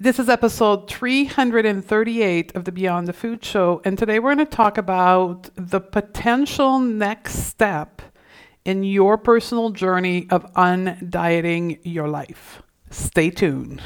This 0.00 0.20
is 0.20 0.28
episode 0.28 0.88
338 0.88 2.54
of 2.54 2.64
the 2.64 2.70
Beyond 2.70 3.08
the 3.08 3.12
Food 3.12 3.44
Show, 3.44 3.82
and 3.84 3.98
today 3.98 4.20
we're 4.20 4.32
going 4.32 4.46
to 4.46 4.56
talk 4.56 4.78
about 4.78 5.50
the 5.56 5.80
potential 5.80 6.78
next 6.78 7.48
step 7.48 8.00
in 8.64 8.84
your 8.84 9.18
personal 9.18 9.70
journey 9.70 10.28
of 10.30 10.44
undieting 10.54 11.80
your 11.82 12.06
life. 12.06 12.62
Stay 12.90 13.28
tuned. 13.30 13.82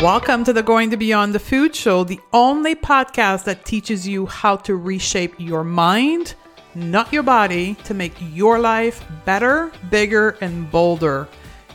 Welcome 0.00 0.44
to 0.44 0.54
the 0.54 0.62
Going 0.62 0.88
to 0.88 0.96
Beyond 0.96 1.34
the 1.34 1.40
Food 1.40 1.74
Show, 1.74 2.02
the 2.02 2.20
only 2.32 2.74
podcast 2.74 3.44
that 3.44 3.66
teaches 3.66 4.08
you 4.08 4.24
how 4.24 4.56
to 4.56 4.76
reshape 4.76 5.34
your 5.36 5.62
mind, 5.62 6.36
not 6.74 7.12
your 7.12 7.22
body, 7.22 7.74
to 7.84 7.92
make 7.92 8.14
your 8.32 8.58
life 8.58 9.04
better, 9.26 9.70
bigger, 9.90 10.38
and 10.40 10.70
bolder. 10.70 11.28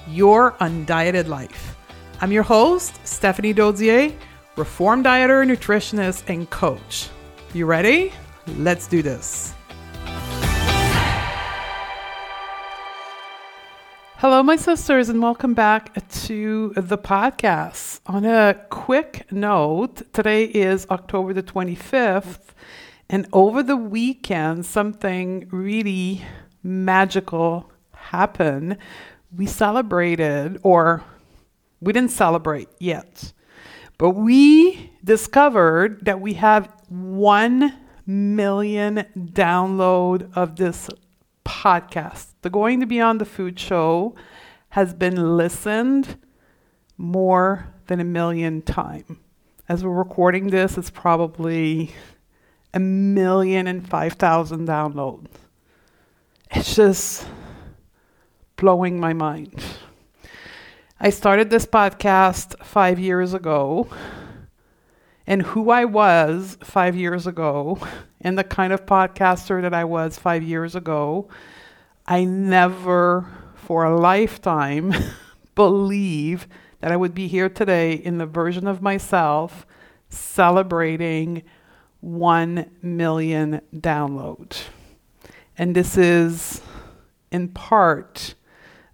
Your 0.07 0.53
undieted 0.53 1.27
life. 1.27 1.70
I'm 2.23 2.31
your 2.31 2.43
host, 2.43 2.99
Stephanie 3.03 3.51
Dodier, 3.51 4.13
reformed 4.55 5.05
dieter, 5.05 5.43
nutritionist, 5.43 6.29
and 6.29 6.47
coach. 6.51 7.09
You 7.51 7.65
ready? 7.65 8.13
Let's 8.59 8.85
do 8.85 9.01
this. 9.01 9.55
Hello, 14.17 14.43
my 14.43 14.55
sisters, 14.55 15.09
and 15.09 15.19
welcome 15.19 15.55
back 15.55 15.95
to 16.25 16.73
the 16.75 16.99
podcast. 16.99 18.01
On 18.05 18.23
a 18.23 18.53
quick 18.69 19.25
note, 19.31 20.03
today 20.13 20.43
is 20.43 20.85
October 20.91 21.33
the 21.33 21.41
25th, 21.41 22.53
and 23.09 23.27
over 23.33 23.63
the 23.63 23.75
weekend, 23.75 24.67
something 24.67 25.49
really 25.49 26.23
magical 26.61 27.71
happened. 27.95 28.77
We 29.35 29.47
celebrated, 29.47 30.59
or 30.61 31.03
we 31.81 31.91
didn't 31.93 32.11
celebrate 32.11 32.69
yet. 32.79 33.33
But 33.97 34.11
we 34.11 34.91
discovered 35.03 36.05
that 36.05 36.21
we 36.21 36.35
have 36.35 36.71
1 36.89 37.73
million 38.05 39.05
download 39.15 40.31
of 40.35 40.55
this 40.55 40.89
podcast. 41.45 42.27
The 42.41 42.49
Going 42.49 42.79
to 42.79 42.85
Beyond 42.85 43.21
the 43.21 43.25
Food 43.25 43.59
Show 43.59 44.15
has 44.69 44.93
been 44.93 45.37
listened 45.37 46.17
more 46.97 47.67
than 47.87 47.99
a 47.99 48.05
million 48.05 48.61
time. 48.61 49.19
As 49.67 49.83
we're 49.83 49.91
recording 49.91 50.47
this, 50.47 50.77
it's 50.77 50.89
probably 50.89 51.91
a 52.73 52.79
million 52.79 53.67
and 53.67 53.87
five 53.87 54.13
thousand 54.13 54.67
downloads. 54.67 55.27
It's 56.51 56.75
just 56.75 57.25
blowing 58.55 58.99
my 58.99 59.13
mind. 59.13 59.63
I 61.03 61.09
started 61.09 61.49
this 61.49 61.65
podcast 61.65 62.63
five 62.63 62.99
years 62.99 63.33
ago, 63.33 63.87
and 65.25 65.41
who 65.41 65.71
I 65.71 65.83
was 65.83 66.59
five 66.63 66.95
years 66.95 67.25
ago, 67.25 67.79
and 68.21 68.37
the 68.37 68.43
kind 68.43 68.71
of 68.71 68.85
podcaster 68.85 69.63
that 69.63 69.73
I 69.73 69.83
was 69.83 70.19
five 70.19 70.43
years 70.43 70.75
ago, 70.75 71.27
I 72.05 72.23
never 72.25 73.25
for 73.55 73.83
a 73.83 73.97
lifetime 73.97 74.93
believe 75.55 76.47
that 76.81 76.91
I 76.91 76.97
would 76.97 77.15
be 77.15 77.27
here 77.27 77.49
today 77.49 77.93
in 77.93 78.19
the 78.19 78.27
version 78.27 78.67
of 78.67 78.83
myself 78.83 79.65
celebrating 80.09 81.41
1 82.01 82.69
million 82.83 83.61
downloads. 83.75 84.65
And 85.57 85.73
this 85.73 85.97
is 85.97 86.61
in 87.31 87.47
part 87.47 88.35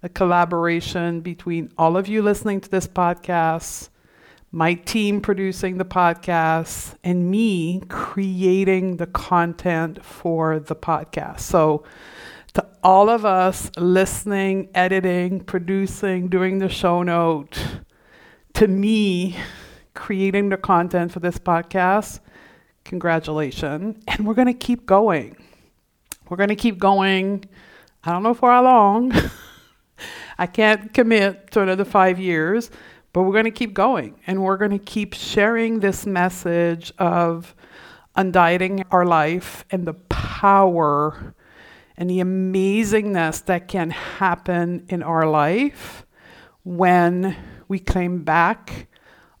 a 0.02 0.08
collaboration 0.08 1.20
between 1.20 1.72
all 1.76 1.96
of 1.96 2.08
you 2.08 2.22
listening 2.22 2.60
to 2.60 2.68
this 2.68 2.86
podcast, 2.86 3.88
my 4.52 4.74
team 4.74 5.20
producing 5.20 5.78
the 5.78 5.84
podcast, 5.84 6.94
and 7.02 7.30
me 7.30 7.82
creating 7.88 8.96
the 8.96 9.06
content 9.06 10.04
for 10.04 10.60
the 10.60 10.76
podcast. 10.76 11.40
So, 11.40 11.84
to 12.54 12.66
all 12.82 13.10
of 13.10 13.24
us 13.24 13.70
listening, 13.76 14.68
editing, 14.74 15.40
producing, 15.40 16.28
doing 16.28 16.58
the 16.58 16.68
show 16.68 17.02
note, 17.02 17.58
to 18.54 18.66
me, 18.66 19.36
creating 19.94 20.48
the 20.48 20.56
content 20.56 21.12
for 21.12 21.20
this 21.20 21.38
podcast, 21.38 22.20
congratulations. 22.84 24.02
And 24.08 24.26
we're 24.26 24.34
going 24.34 24.46
to 24.46 24.54
keep 24.54 24.86
going. 24.86 25.36
We're 26.28 26.36
going 26.36 26.48
to 26.48 26.56
keep 26.56 26.78
going. 26.78 27.44
I 28.04 28.12
don't 28.12 28.22
know 28.22 28.34
for 28.34 28.50
how 28.50 28.62
long. 28.62 29.12
I 30.38 30.46
can't 30.46 30.94
commit 30.94 31.50
to 31.52 31.62
another 31.62 31.84
five 31.84 32.20
years, 32.20 32.70
but 33.12 33.22
we're 33.22 33.32
going 33.32 33.44
to 33.44 33.50
keep 33.50 33.74
going 33.74 34.20
and 34.26 34.42
we're 34.42 34.56
going 34.56 34.70
to 34.70 34.78
keep 34.78 35.14
sharing 35.14 35.80
this 35.80 36.06
message 36.06 36.92
of 36.98 37.54
undieting 38.16 38.84
our 38.90 39.04
life 39.04 39.64
and 39.70 39.86
the 39.86 39.94
power 39.94 41.34
and 41.96 42.08
the 42.08 42.20
amazingness 42.20 43.44
that 43.46 43.66
can 43.66 43.90
happen 43.90 44.86
in 44.88 45.02
our 45.02 45.26
life 45.26 46.06
when 46.62 47.36
we 47.66 47.80
claim 47.80 48.22
back 48.22 48.86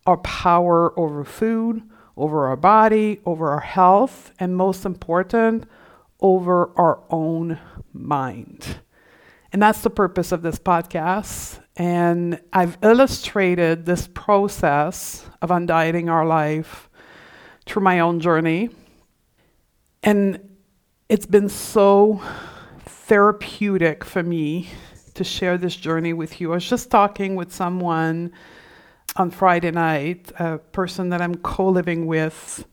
our 0.06 0.16
power 0.16 0.98
over 0.98 1.24
food, 1.24 1.82
over 2.16 2.46
our 2.46 2.56
body, 2.56 3.20
over 3.24 3.50
our 3.50 3.60
health, 3.60 4.32
and 4.40 4.56
most 4.56 4.84
important, 4.84 5.64
over 6.20 6.70
our 6.76 7.00
own 7.10 7.60
mind. 7.92 8.78
And 9.52 9.62
that's 9.62 9.80
the 9.80 9.90
purpose 9.90 10.32
of 10.32 10.42
this 10.42 10.58
podcast. 10.58 11.60
And 11.76 12.40
I've 12.52 12.76
illustrated 12.82 13.86
this 13.86 14.08
process 14.08 15.24
of 15.40 15.50
undieting 15.50 16.10
our 16.10 16.26
life 16.26 16.88
through 17.64 17.82
my 17.82 18.00
own 18.00 18.20
journey. 18.20 18.70
And 20.02 20.56
it's 21.08 21.26
been 21.26 21.48
so 21.48 22.20
therapeutic 22.84 24.04
for 24.04 24.22
me 24.22 24.68
to 25.14 25.24
share 25.24 25.56
this 25.56 25.74
journey 25.74 26.12
with 26.12 26.40
you. 26.40 26.52
I 26.52 26.56
was 26.56 26.68
just 26.68 26.90
talking 26.90 27.34
with 27.34 27.52
someone 27.52 28.32
on 29.16 29.30
Friday 29.30 29.70
night, 29.70 30.30
a 30.38 30.58
person 30.58 31.08
that 31.08 31.22
I'm 31.22 31.36
co 31.36 31.68
living 31.68 32.06
with 32.06 32.64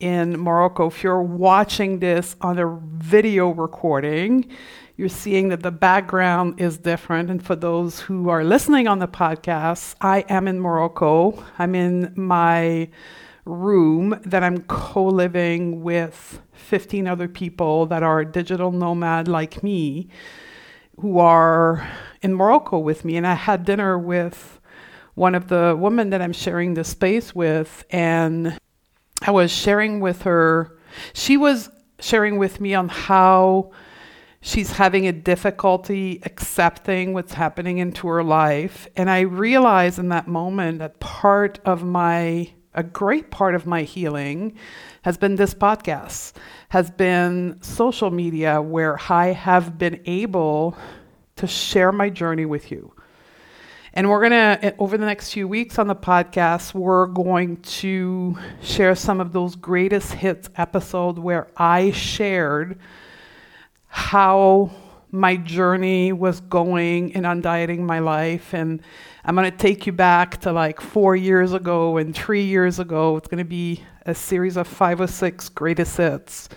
in 0.00 0.38
Morocco. 0.40 0.86
If 0.86 1.02
you're 1.02 1.22
watching 1.22 2.00
this 2.00 2.34
on 2.40 2.58
a 2.58 2.80
video 2.82 3.50
recording, 3.50 4.50
you're 4.96 5.08
seeing 5.08 5.48
that 5.50 5.62
the 5.62 5.70
background 5.70 6.60
is 6.60 6.78
different. 6.78 7.30
And 7.30 7.44
for 7.44 7.54
those 7.54 8.00
who 8.00 8.28
are 8.28 8.42
listening 8.42 8.88
on 8.88 8.98
the 8.98 9.08
podcast, 9.08 9.94
I 10.00 10.20
am 10.28 10.48
in 10.48 10.60
Morocco. 10.60 11.44
I'm 11.58 11.74
in 11.74 12.12
my 12.16 12.88
room 13.44 14.20
that 14.24 14.42
I'm 14.42 14.62
co 14.64 15.06
living 15.06 15.82
with 15.82 16.42
15 16.52 17.06
other 17.06 17.28
people 17.28 17.86
that 17.86 18.02
are 18.02 18.24
digital 18.24 18.72
nomad 18.72 19.28
like 19.28 19.62
me 19.62 20.08
who 21.00 21.18
are 21.18 21.88
in 22.22 22.34
Morocco 22.34 22.78
with 22.78 23.04
me. 23.04 23.16
And 23.16 23.26
I 23.26 23.34
had 23.34 23.64
dinner 23.64 23.98
with 23.98 24.60
one 25.14 25.34
of 25.34 25.48
the 25.48 25.76
women 25.78 26.10
that 26.10 26.22
I'm 26.22 26.32
sharing 26.32 26.74
the 26.74 26.84
space 26.84 27.34
with, 27.34 27.84
and 27.90 28.58
I 29.30 29.32
was 29.32 29.52
sharing 29.52 30.00
with 30.00 30.22
her, 30.22 30.76
she 31.12 31.36
was 31.36 31.70
sharing 32.00 32.36
with 32.36 32.60
me 32.60 32.74
on 32.74 32.88
how 32.88 33.70
she's 34.40 34.72
having 34.72 35.06
a 35.06 35.12
difficulty 35.12 36.20
accepting 36.24 37.12
what's 37.12 37.34
happening 37.34 37.78
into 37.78 38.08
her 38.08 38.24
life. 38.24 38.88
And 38.96 39.08
I 39.08 39.20
realized 39.20 40.00
in 40.00 40.08
that 40.08 40.26
moment 40.26 40.80
that 40.80 40.98
part 40.98 41.60
of 41.64 41.84
my, 41.84 42.50
a 42.74 42.82
great 42.82 43.30
part 43.30 43.54
of 43.54 43.66
my 43.66 43.84
healing 43.84 44.56
has 45.02 45.16
been 45.16 45.36
this 45.36 45.54
podcast, 45.54 46.32
has 46.70 46.90
been 46.90 47.56
social 47.62 48.10
media 48.10 48.60
where 48.60 48.98
I 49.08 49.26
have 49.26 49.78
been 49.78 50.00
able 50.06 50.76
to 51.36 51.46
share 51.46 51.92
my 51.92 52.10
journey 52.10 52.46
with 52.46 52.72
you. 52.72 52.92
And 53.92 54.08
we're 54.08 54.20
going 54.20 54.30
to, 54.30 54.66
eh, 54.66 54.72
over 54.78 54.96
the 54.96 55.04
next 55.04 55.32
few 55.32 55.48
weeks 55.48 55.78
on 55.78 55.88
the 55.88 55.96
podcast, 55.96 56.74
we're 56.74 57.06
going 57.06 57.56
to 57.56 58.38
share 58.62 58.94
some 58.94 59.20
of 59.20 59.32
those 59.32 59.56
greatest 59.56 60.12
hits 60.12 60.48
episodes 60.56 61.18
where 61.18 61.48
I 61.56 61.90
shared 61.90 62.78
how 63.88 64.70
my 65.10 65.34
journey 65.34 66.12
was 66.12 66.40
going 66.40 67.10
in 67.10 67.24
undieting 67.24 67.80
my 67.80 67.98
life. 67.98 68.54
And 68.54 68.80
I'm 69.24 69.34
going 69.34 69.50
to 69.50 69.56
take 69.56 69.86
you 69.86 69.92
back 69.92 70.40
to 70.42 70.52
like 70.52 70.80
four 70.80 71.16
years 71.16 71.52
ago 71.52 71.96
and 71.96 72.14
three 72.14 72.44
years 72.44 72.78
ago. 72.78 73.16
It's 73.16 73.26
going 73.26 73.38
to 73.38 73.44
be 73.44 73.82
a 74.06 74.14
series 74.14 74.56
of 74.56 74.68
five 74.68 75.00
or 75.00 75.08
six 75.08 75.48
greatest 75.48 75.96
hits. 75.96 76.48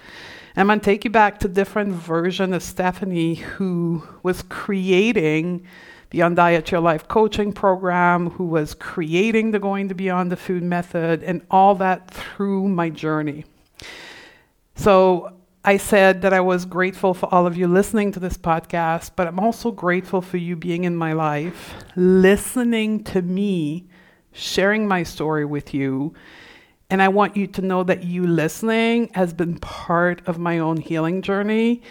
And 0.55 0.61
I'm 0.61 0.67
going 0.67 0.79
to 0.79 0.85
take 0.85 1.03
you 1.03 1.09
back 1.09 1.39
to 1.39 1.47
different 1.47 1.93
version 1.93 2.53
of 2.53 2.61
Stephanie 2.61 3.35
who 3.35 4.03
was 4.21 4.43
creating 4.43 5.65
the 6.13 6.19
Undiet 6.19 6.69
Your 6.69 6.79
Life 6.79 7.07
coaching 7.07 7.51
program, 7.51 8.29
who 8.29 8.45
was 8.45 8.75
creating 8.75 9.49
the 9.49 9.57
Going 9.57 9.89
to 9.89 9.95
Beyond 9.95 10.31
the 10.31 10.37
Food 10.37 10.61
method, 10.61 11.23
and 11.23 11.41
all 11.49 11.73
that 11.75 12.11
through 12.11 12.69
my 12.69 12.91
journey. 12.91 13.45
So 14.75 15.33
I 15.65 15.77
said 15.77 16.21
that 16.21 16.31
I 16.31 16.39
was 16.39 16.65
grateful 16.65 17.15
for 17.15 17.33
all 17.33 17.47
of 17.47 17.57
you 17.57 17.67
listening 17.67 18.11
to 18.11 18.19
this 18.19 18.37
podcast, 18.37 19.13
but 19.15 19.25
I'm 19.27 19.39
also 19.39 19.71
grateful 19.71 20.21
for 20.21 20.37
you 20.37 20.55
being 20.55 20.83
in 20.83 20.95
my 20.95 21.13
life, 21.13 21.73
listening 21.95 23.03
to 23.05 23.23
me 23.23 23.87
sharing 24.33 24.87
my 24.87 25.01
story 25.01 25.45
with 25.45 25.73
you. 25.73 26.13
And 26.91 27.01
I 27.01 27.07
want 27.07 27.35
you 27.35 27.47
to 27.47 27.61
know 27.63 27.83
that 27.85 28.03
you 28.03 28.27
listening 28.27 29.09
has 29.15 29.33
been 29.33 29.57
part 29.57 30.21
of 30.27 30.37
my 30.37 30.59
own 30.59 30.77
healing 30.77 31.23
journey. 31.23 31.81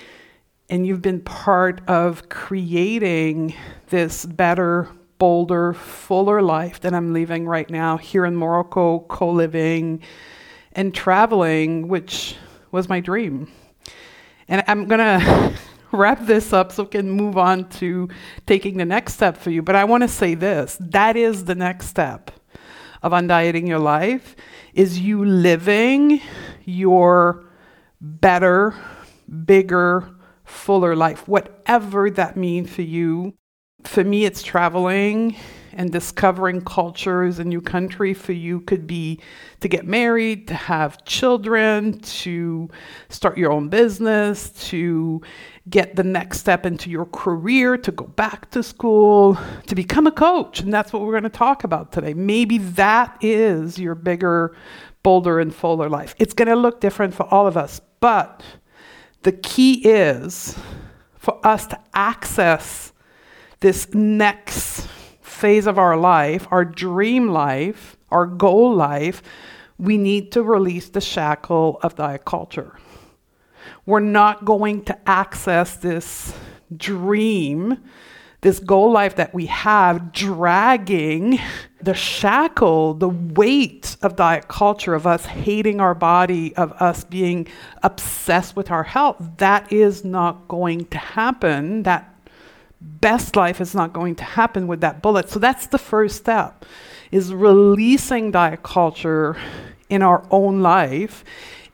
And 0.72 0.86
you've 0.86 1.02
been 1.02 1.20
part 1.20 1.82
of 1.86 2.30
creating 2.30 3.54
this 3.90 4.24
better, 4.24 4.88
bolder, 5.18 5.74
fuller 5.74 6.40
life 6.40 6.80
that 6.80 6.94
I'm 6.94 7.12
living 7.12 7.46
right 7.46 7.68
now 7.68 7.98
here 7.98 8.24
in 8.24 8.34
Morocco, 8.34 9.00
co 9.00 9.30
living 9.30 10.00
and 10.72 10.94
traveling, 10.94 11.88
which 11.88 12.36
was 12.70 12.88
my 12.88 13.00
dream. 13.00 13.52
And 14.48 14.64
I'm 14.66 14.88
going 14.88 14.98
to 15.20 15.52
wrap 15.92 16.24
this 16.24 16.54
up 16.54 16.72
so 16.72 16.84
we 16.84 16.88
can 16.88 17.10
move 17.10 17.36
on 17.36 17.68
to 17.68 18.08
taking 18.46 18.78
the 18.78 18.86
next 18.86 19.12
step 19.12 19.36
for 19.36 19.50
you. 19.50 19.60
But 19.60 19.76
I 19.76 19.84
want 19.84 20.04
to 20.04 20.08
say 20.08 20.34
this 20.34 20.78
that 20.80 21.18
is 21.18 21.44
the 21.44 21.54
next 21.54 21.88
step 21.88 22.30
of 23.02 23.12
undieting 23.12 23.68
your 23.68 23.78
life 23.78 24.36
is 24.72 24.98
you 24.98 25.22
living 25.22 26.22
your 26.64 27.44
better, 28.00 28.74
bigger, 29.44 30.08
fuller 30.52 30.94
life, 30.94 31.26
whatever 31.26 32.10
that 32.10 32.36
means 32.36 32.70
for 32.70 32.82
you. 32.82 33.34
For 33.84 34.04
me, 34.04 34.24
it's 34.24 34.42
traveling 34.42 35.36
and 35.72 35.90
discovering 35.90 36.60
cultures, 36.60 37.38
a 37.38 37.44
new 37.44 37.60
country 37.60 38.14
for 38.14 38.32
you 38.32 38.60
could 38.60 38.86
be 38.86 39.18
to 39.60 39.68
get 39.68 39.86
married, 39.86 40.46
to 40.48 40.54
have 40.54 41.04
children, 41.04 41.98
to 42.00 42.68
start 43.08 43.38
your 43.38 43.50
own 43.50 43.68
business, 43.70 44.50
to 44.68 45.20
get 45.68 45.96
the 45.96 46.04
next 46.04 46.40
step 46.40 46.66
into 46.66 46.90
your 46.90 47.06
career, 47.06 47.76
to 47.78 47.90
go 47.90 48.04
back 48.04 48.50
to 48.50 48.62
school, 48.62 49.38
to 49.66 49.74
become 49.74 50.06
a 50.06 50.12
coach. 50.12 50.60
And 50.60 50.72
that's 50.72 50.92
what 50.92 51.02
we're 51.02 51.12
going 51.12 51.22
to 51.24 51.30
talk 51.30 51.64
about 51.64 51.90
today. 51.90 52.14
Maybe 52.14 52.58
that 52.58 53.16
is 53.20 53.78
your 53.78 53.94
bigger, 53.94 54.54
bolder, 55.02 55.40
and 55.40 55.54
fuller 55.54 55.88
life. 55.88 56.14
It's 56.18 56.34
going 56.34 56.48
to 56.48 56.56
look 56.56 56.80
different 56.80 57.14
for 57.14 57.24
all 57.24 57.46
of 57.46 57.56
us, 57.56 57.80
but 58.00 58.42
the 59.22 59.32
key 59.32 59.74
is 59.84 60.56
for 61.14 61.44
us 61.46 61.66
to 61.68 61.78
access 61.94 62.92
this 63.60 63.92
next 63.94 64.88
phase 65.20 65.66
of 65.66 65.78
our 65.78 65.96
life, 65.96 66.46
our 66.50 66.64
dream 66.64 67.28
life, 67.28 67.96
our 68.10 68.26
goal 68.26 68.74
life, 68.74 69.22
we 69.78 69.96
need 69.96 70.32
to 70.32 70.42
release 70.42 70.88
the 70.88 71.00
shackle 71.00 71.78
of 71.82 71.96
diet 71.96 72.24
culture. 72.24 72.76
We're 73.86 74.00
not 74.00 74.44
going 74.44 74.84
to 74.84 75.08
access 75.08 75.76
this 75.76 76.34
dream, 76.76 77.78
this 78.42 78.58
goal 78.58 78.90
life 78.90 79.16
that 79.16 79.32
we 79.32 79.46
have, 79.46 80.12
dragging 80.12 81.38
the 81.80 81.94
shackle, 81.94 82.92
the 82.94 83.08
weight 83.08 83.96
of 84.02 84.16
diet 84.16 84.48
culture, 84.48 84.94
of 84.94 85.06
us 85.06 85.24
hating 85.24 85.80
our 85.80 85.94
body, 85.94 86.54
of 86.56 86.72
us 86.72 87.04
being 87.04 87.46
obsessed 87.82 88.54
with 88.54 88.70
our 88.70 88.82
health. 88.82 89.16
That 89.38 89.72
is 89.72 90.04
not 90.04 90.48
going 90.48 90.86
to 90.86 90.98
happen. 90.98 91.84
That 91.84 92.08
best 92.80 93.36
life 93.36 93.60
is 93.60 93.74
not 93.74 93.92
going 93.92 94.16
to 94.16 94.24
happen 94.24 94.66
with 94.66 94.80
that 94.80 95.02
bullet. 95.02 95.30
So 95.30 95.38
that's 95.38 95.68
the 95.68 95.78
first 95.78 96.16
step 96.16 96.64
is 97.12 97.32
releasing 97.32 98.30
diet 98.30 98.62
culture 98.62 99.36
in 99.90 100.02
our 100.02 100.26
own 100.30 100.62
life 100.62 101.24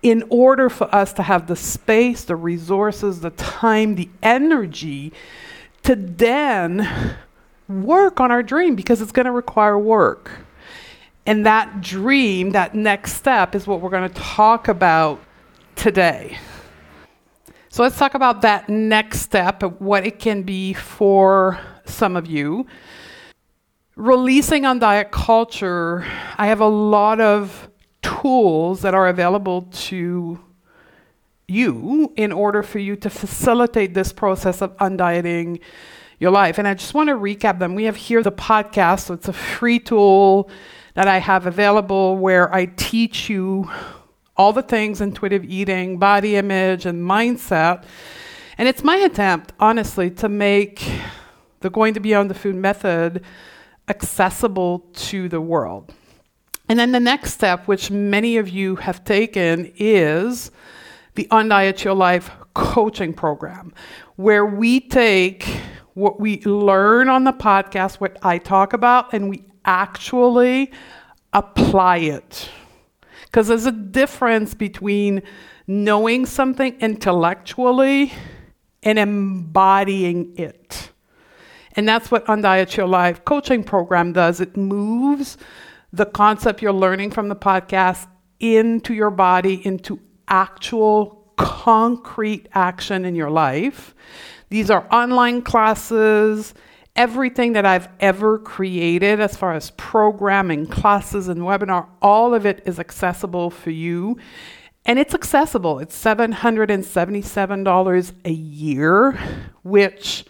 in 0.03 0.25
order 0.29 0.69
for 0.69 0.93
us 0.95 1.13
to 1.13 1.23
have 1.23 1.47
the 1.47 1.57
space, 1.57 2.25
the 2.25 2.37
resources, 2.37 3.21
the 3.21 3.31
time, 3.31 3.95
the 3.95 4.09
energy 4.23 5.13
to 5.89 5.97
then 5.97 7.17
work 7.67 8.21
on 8.21 8.31
our 8.31 8.43
dream 8.43 8.75
because 8.75 9.01
it's 9.01 9.11
going 9.11 9.25
to 9.25 9.33
require 9.33 9.79
work. 9.79 10.31
And 11.25 11.47
that 11.47 11.81
dream, 11.81 12.51
that 12.51 12.75
next 12.75 13.15
step, 13.15 13.55
is 13.55 13.67
what 13.67 13.81
we're 13.81 13.89
going 13.89 14.07
to 14.07 14.15
talk 14.15 14.69
about 14.69 15.19
today. 15.77 16.37
So 17.71 17.83
let's 17.83 17.97
talk 17.97 18.13
about 18.13 18.43
that 18.43 18.69
next 18.69 19.21
step, 19.21 19.63
what 19.81 20.07
it 20.07 20.19
can 20.19 20.43
be 20.43 20.75
for 20.75 21.59
some 21.87 22.17
of 22.17 22.27
you. 22.27 22.67
Releasing 23.97 24.67
on 24.67 24.81
diet 24.81 25.11
culture, 25.11 26.05
I 26.37 26.49
have 26.49 26.61
a 26.61 26.69
lot 26.69 27.19
of 27.19 27.71
tools 28.03 28.83
that 28.83 28.93
are 28.93 29.09
available 29.09 29.63
to 29.73 30.39
you 31.49 32.13
in 32.17 32.31
order 32.31 32.63
for 32.63 32.79
you 32.79 32.95
to 32.95 33.09
facilitate 33.09 33.95
this 33.95 34.13
process 34.13 34.61
of 34.61 34.77
undieting 34.77 35.61
your 36.21 36.31
life. 36.31 36.59
And 36.59 36.69
I 36.69 36.75
just 36.75 36.93
want 36.93 37.09
to 37.09 37.15
recap 37.15 37.59
them. 37.59 37.75
We 37.75 37.85
have 37.85 37.97
here 37.97 38.23
the 38.23 38.31
podcast, 38.31 39.07
so 39.07 39.15
it's 39.15 39.29
a 39.29 39.33
free 39.33 39.79
tool 39.79 40.51
that 40.95 41.09
I 41.09 41.19
have 41.19 41.47
available 41.47 42.19
where 42.19 42.53
I 42.55 42.67
teach 42.67 43.31
you 43.31 43.71
all 44.37 44.53
the 44.53 44.63
things 44.63 45.01
intuitive 45.01 45.45
eating, 45.45 45.99
body 45.99 46.37
image, 46.37 46.87
and 46.87 47.03
mindset. 47.03 47.85
And 48.59 48.69
it's 48.69 48.85
my 48.85 48.97
attempt, 48.97 49.53
honestly, 49.59 50.11
to 50.13 50.29
make 50.29 50.87
the 51.61 51.71
Going 51.71 51.95
to 51.95 52.01
Beyond 52.01 52.31
the 52.31 52.35
Food 52.35 52.57
method 52.57 53.25
accessible 53.89 54.81
to 54.95 55.29
the 55.29 55.41
world. 55.41 55.95
And 56.69 56.79
then 56.79 56.93
the 56.93 57.01
next 57.01 57.33
step, 57.33 57.67
which 57.67 57.91
many 57.91 58.37
of 58.37 58.49
you 58.49 58.77
have 58.77 59.03
taken, 59.03 59.73
is 59.77 60.51
the 61.19 61.27
Undiet 61.33 61.83
Your 61.83 61.95
Life 61.95 62.31
coaching 62.55 63.13
program, 63.13 63.75
where 64.15 64.47
we 64.47 64.79
take 64.79 65.49
what 65.95 66.21
we 66.21 66.41
learn 66.43 67.09
on 67.09 67.25
the 67.25 67.33
podcast, 67.33 67.97
what 67.97 68.17
I 68.23 68.39
talk 68.39 68.73
about, 68.73 69.13
and 69.13 69.29
we 69.29 69.45
actually 69.65 70.71
apply 71.33 71.97
it 71.97 72.49
because 73.25 73.49
there's 73.49 73.67
a 73.67 73.73
difference 73.73 74.55
between 74.55 75.23
knowing 75.67 76.25
something 76.25 76.79
intellectually 76.79 78.13
and 78.85 78.97
embodying 78.97 80.37
it. 80.37 80.93
And 81.73 81.89
that's 81.89 82.13
what 82.13 82.27
Undiet 82.27 82.77
Your 82.77 82.87
Life 82.87 83.25
coaching 83.25 83.65
program 83.65 84.13
does. 84.13 84.41
It 84.41 84.57
moves 84.57 85.37
the 85.93 86.07
concept 86.07 86.63
you're 86.63 86.73
learning 86.73 87.11
from 87.11 87.29
the 87.29 87.35
podcast 87.35 88.07
into 88.39 88.95
your 88.95 89.11
body, 89.11 89.67
into 89.67 89.99
actual 90.29 91.33
concrete 91.37 92.49
action 92.53 93.05
in 93.05 93.15
your 93.15 93.31
life. 93.31 93.95
These 94.51 94.71
are 94.71 94.87
online 94.93 95.43
classes 95.43 96.55
everything 96.99 97.55
that 97.55 97.65
I've 97.65 97.89
ever 98.01 98.39
created 98.41 99.21
as 99.21 99.37
far 99.37 99.55
as 99.55 99.71
programming, 99.71 100.67
classes, 100.67 101.29
and 101.29 101.43
webinar, 101.43 101.87
all 102.03 102.35
of 102.35 102.45
it 102.45 102.61
is 102.67 102.81
accessible 102.81 103.51
for 103.51 103.71
you. 103.71 104.19
And 104.85 104.99
it's 104.99 105.15
accessible. 105.15 105.79
It's 105.79 105.97
$777 105.97 108.13
a 108.25 108.33
year, 108.33 109.13
which 109.63 110.25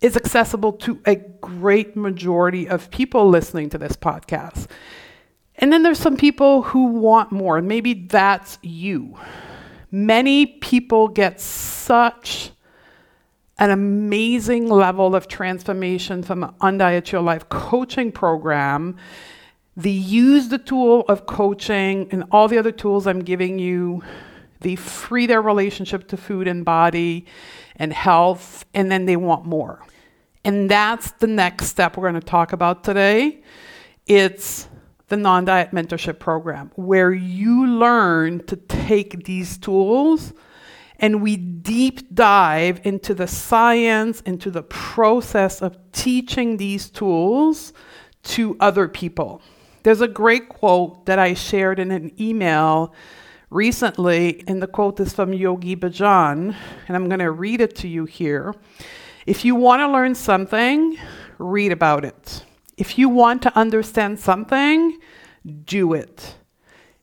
is 0.00 0.16
accessible 0.16 0.72
to 0.72 1.00
a 1.06 1.14
great 1.14 1.94
majority 1.96 2.68
of 2.68 2.90
people 2.90 3.28
listening 3.28 3.70
to 3.70 3.78
this 3.78 3.92
podcast. 3.92 4.66
And 5.62 5.72
then 5.72 5.84
there's 5.84 6.00
some 6.00 6.16
people 6.16 6.62
who 6.62 6.86
want 6.86 7.30
more. 7.30 7.56
And 7.56 7.68
maybe 7.68 7.94
that's 7.94 8.58
you. 8.62 9.16
Many 9.92 10.44
people 10.44 11.06
get 11.06 11.40
such 11.40 12.50
an 13.58 13.70
amazing 13.70 14.68
level 14.68 15.14
of 15.14 15.28
transformation 15.28 16.24
from 16.24 16.42
an 16.42 16.50
Undiet 16.60 17.12
Your 17.12 17.22
Life 17.22 17.48
coaching 17.48 18.10
program. 18.10 18.96
They 19.76 19.90
use 19.90 20.48
the 20.48 20.58
tool 20.58 21.02
of 21.02 21.26
coaching 21.26 22.08
and 22.10 22.24
all 22.32 22.48
the 22.48 22.58
other 22.58 22.72
tools 22.72 23.06
I'm 23.06 23.20
giving 23.20 23.60
you. 23.60 24.02
They 24.60 24.74
free 24.74 25.26
their 25.26 25.42
relationship 25.42 26.08
to 26.08 26.16
food 26.16 26.48
and 26.48 26.64
body 26.64 27.26
and 27.76 27.92
health, 27.92 28.64
and 28.74 28.90
then 28.90 29.06
they 29.06 29.16
want 29.16 29.46
more. 29.46 29.80
And 30.44 30.68
that's 30.68 31.12
the 31.12 31.28
next 31.28 31.66
step 31.66 31.96
we're 31.96 32.10
going 32.10 32.20
to 32.20 32.26
talk 32.26 32.52
about 32.52 32.82
today. 32.82 33.42
It's 34.06 34.68
the 35.12 35.16
non 35.18 35.44
diet 35.44 35.72
mentorship 35.72 36.18
program, 36.18 36.72
where 36.74 37.12
you 37.12 37.66
learn 37.66 38.42
to 38.46 38.56
take 38.56 39.24
these 39.24 39.58
tools 39.58 40.32
and 40.98 41.20
we 41.20 41.36
deep 41.36 42.14
dive 42.14 42.80
into 42.84 43.12
the 43.12 43.26
science, 43.26 44.22
into 44.22 44.50
the 44.50 44.62
process 44.62 45.60
of 45.60 45.76
teaching 45.92 46.56
these 46.56 46.88
tools 46.88 47.74
to 48.22 48.56
other 48.58 48.88
people. 48.88 49.42
There's 49.82 50.00
a 50.00 50.08
great 50.08 50.48
quote 50.48 51.04
that 51.04 51.18
I 51.18 51.34
shared 51.34 51.78
in 51.78 51.90
an 51.90 52.12
email 52.18 52.94
recently, 53.50 54.42
and 54.46 54.62
the 54.62 54.66
quote 54.66 54.98
is 54.98 55.12
from 55.12 55.34
Yogi 55.34 55.76
Bhajan, 55.76 56.56
and 56.88 56.96
I'm 56.96 57.08
going 57.10 57.18
to 57.18 57.32
read 57.32 57.60
it 57.60 57.76
to 57.76 57.88
you 57.88 58.06
here. 58.06 58.54
If 59.26 59.44
you 59.44 59.56
want 59.56 59.80
to 59.80 59.88
learn 59.88 60.14
something, 60.14 60.96
read 61.36 61.70
about 61.70 62.06
it. 62.06 62.44
If 62.82 62.98
you 62.98 63.08
want 63.08 63.42
to 63.42 63.56
understand 63.56 64.18
something, 64.18 64.98
do 65.64 65.92
it. 65.92 66.34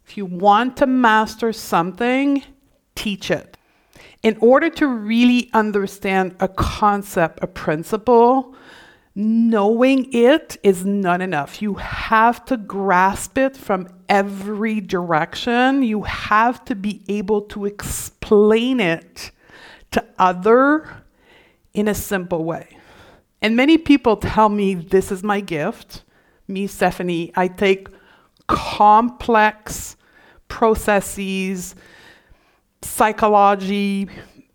If 0.06 0.18
you 0.18 0.26
want 0.26 0.76
to 0.76 0.86
master 0.86 1.54
something, 1.54 2.44
teach 2.96 3.32
it 3.32 3.56
in 4.22 4.36
order 4.42 4.70
to 4.72 4.88
really 4.90 5.50
understand 5.54 6.36
a 6.42 6.50
concept, 6.50 7.40
a 7.42 7.48
principle, 7.48 8.56
knowing 9.16 10.12
it 10.12 10.58
is 10.64 10.86
not 10.86 11.22
enough. 11.22 11.62
You 11.62 11.76
have 11.76 12.44
to 12.48 12.58
grasp 12.58 13.38
it 13.38 13.56
from 13.56 13.88
every 14.10 14.82
direction. 14.82 15.82
You 15.82 16.04
have 16.04 16.66
to 16.66 16.76
be 16.76 17.04
able 17.08 17.44
to 17.54 17.66
explain 17.66 18.82
it 18.82 19.32
to 19.92 20.04
other 20.18 21.06
in 21.74 21.88
a 21.88 21.96
simple 21.96 22.44
way. 22.44 22.76
And 23.42 23.56
many 23.56 23.78
people 23.78 24.18
tell 24.18 24.50
me 24.50 24.74
this 24.76 25.12
is 25.12 25.24
my 25.24 25.40
gift. 25.40 26.04
Me, 26.48 26.68
Stephanie, 26.68 27.32
I 27.36 27.48
take 27.48 27.88
complex 28.48 29.96
processes, 30.48 31.76
psychology, 32.82 34.10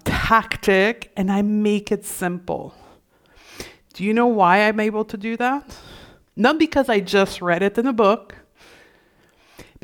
tactic, 0.05 1.13
and 1.17 1.31
I 1.31 1.43
make 1.43 1.91
it 1.93 2.05
simple. 2.05 2.75
Do 3.95 4.05
you 4.05 4.13
know 4.13 4.27
why 4.27 4.67
I'm 4.67 4.81
able 4.81 5.05
to 5.05 5.17
do 5.17 5.37
that? 5.37 5.79
Not 6.37 6.59
because 6.59 6.89
I 6.89 7.01
just 7.01 7.41
read 7.41 7.63
it 7.63 7.79
in 7.79 7.87
a 7.87 7.93
book, 7.93 8.35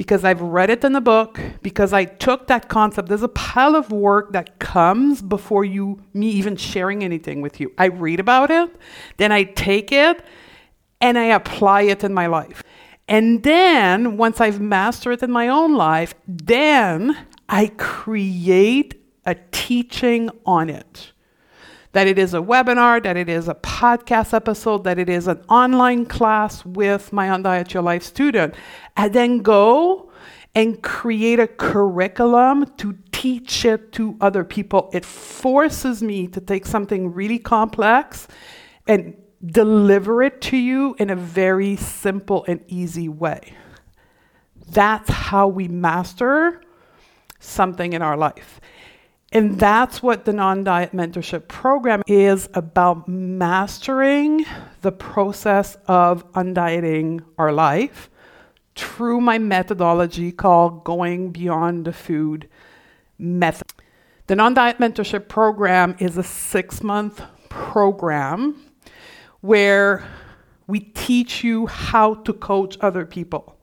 because 0.01 0.25
I've 0.25 0.41
read 0.41 0.71
it 0.71 0.83
in 0.83 0.97
a 0.97 1.01
book, 1.03 1.39
because 1.61 1.93
I 1.93 2.07
took 2.07 2.47
that 2.47 2.71
concept. 2.71 3.09
There's 3.09 3.23
a 3.23 3.29
pile 3.29 3.77
of 3.77 3.93
work 3.93 4.33
that 4.33 4.59
comes 4.59 5.21
before 5.21 5.63
you 5.63 5.99
me 6.15 6.31
even 6.31 6.57
sharing 6.57 7.05
anything 7.05 7.43
with 7.43 7.61
you. 7.61 7.71
I 7.77 7.89
read 7.89 8.19
about 8.19 8.51
it, 8.51 8.75
then 9.19 9.31
I 9.31 9.43
take 9.43 9.93
it 9.93 10.25
and 11.03 11.19
I 11.19 11.25
apply 11.25 11.83
it 11.83 12.03
in 12.03 12.15
my 12.15 12.29
life. 12.29 12.63
And 13.09 13.43
then 13.43 14.17
once 14.17 14.41
I've 14.41 14.59
mastered 14.59 15.19
it 15.19 15.23
in 15.23 15.31
my 15.31 15.49
own 15.49 15.75
life, 15.75 16.15
then 16.27 17.27
I 17.47 17.67
create 17.77 18.95
a 19.27 19.37
teaching 19.53 20.31
on 20.47 20.71
it 20.71 21.13
that 21.93 22.07
it 22.07 22.19
is 22.19 22.35
a 22.35 22.39
webinar, 22.39 23.03
that 23.03 23.17
it 23.17 23.29
is 23.29 23.49
a 23.49 23.55
podcast 23.55 24.33
episode, 24.33 24.85
that 24.85 24.99
it 24.99 25.09
is 25.09 25.27
an 25.27 25.43
online 25.49 26.07
class 26.07 26.65
with 26.65 27.13
my 27.13 27.27
Undiet 27.29 27.73
Your 27.73 27.83
Life 27.83 28.03
student, 28.03 28.55
and 28.97 29.13
then 29.13 29.39
go 29.39 30.11
and 30.55 30.83
create 30.83 31.39
a 31.39 31.47
curriculum 31.47 32.67
to 32.77 32.97
teach 33.13 33.65
it 33.65 33.93
to 33.93 34.17
other 34.21 34.45
people. 34.45 34.91
It 34.93 35.05
forces 35.05 36.03
me 36.03 36.27
to 36.29 36.41
take 36.41 36.67
something 36.67 37.13
really 37.13 37.39
complex 37.39 38.27
and 38.87 39.17
deliver 39.45 40.23
it 40.23 40.41
to 40.43 40.57
you 40.57 40.95
in 40.99 41.11
a 41.11 41.17
very 41.17 41.77
simple 41.77 42.45
and 42.47 42.61
easy 42.67 43.09
way. 43.09 43.55
That's 44.71 45.11
how 45.11 45.49
we 45.49 45.69
master 45.69 46.63
something 47.39 47.93
in 47.93 48.03
our 48.03 48.17
life. 48.17 48.61
And 49.33 49.61
that's 49.61 50.03
what 50.03 50.25
the 50.25 50.33
non 50.33 50.65
diet 50.65 50.91
mentorship 50.93 51.47
program 51.47 52.03
is 52.09 52.49
about 52.55 53.07
mastering 53.07 54.45
the 54.81 54.91
process 54.91 55.77
of 55.87 56.31
undieting 56.33 57.23
our 57.39 57.53
life 57.53 58.11
through 58.75 59.21
my 59.21 59.39
methodology 59.39 60.33
called 60.33 60.83
Going 60.83 61.31
Beyond 61.31 61.85
the 61.85 61.93
Food 61.93 62.49
Method. 63.19 63.73
The 64.27 64.35
non 64.35 64.55
diet 64.55 64.79
mentorship 64.79 65.29
program 65.29 65.95
is 66.01 66.19
a 66.19 66.25
six 66.25 66.83
month 66.83 67.23
program 67.49 68.61
where 69.43 70.09
we 70.67 70.81
teach 70.81 71.45
you 71.45 71.69
how 71.69 72.15
to 72.15 72.33
coach 72.33 72.77
other 72.81 73.07
people 73.07 73.60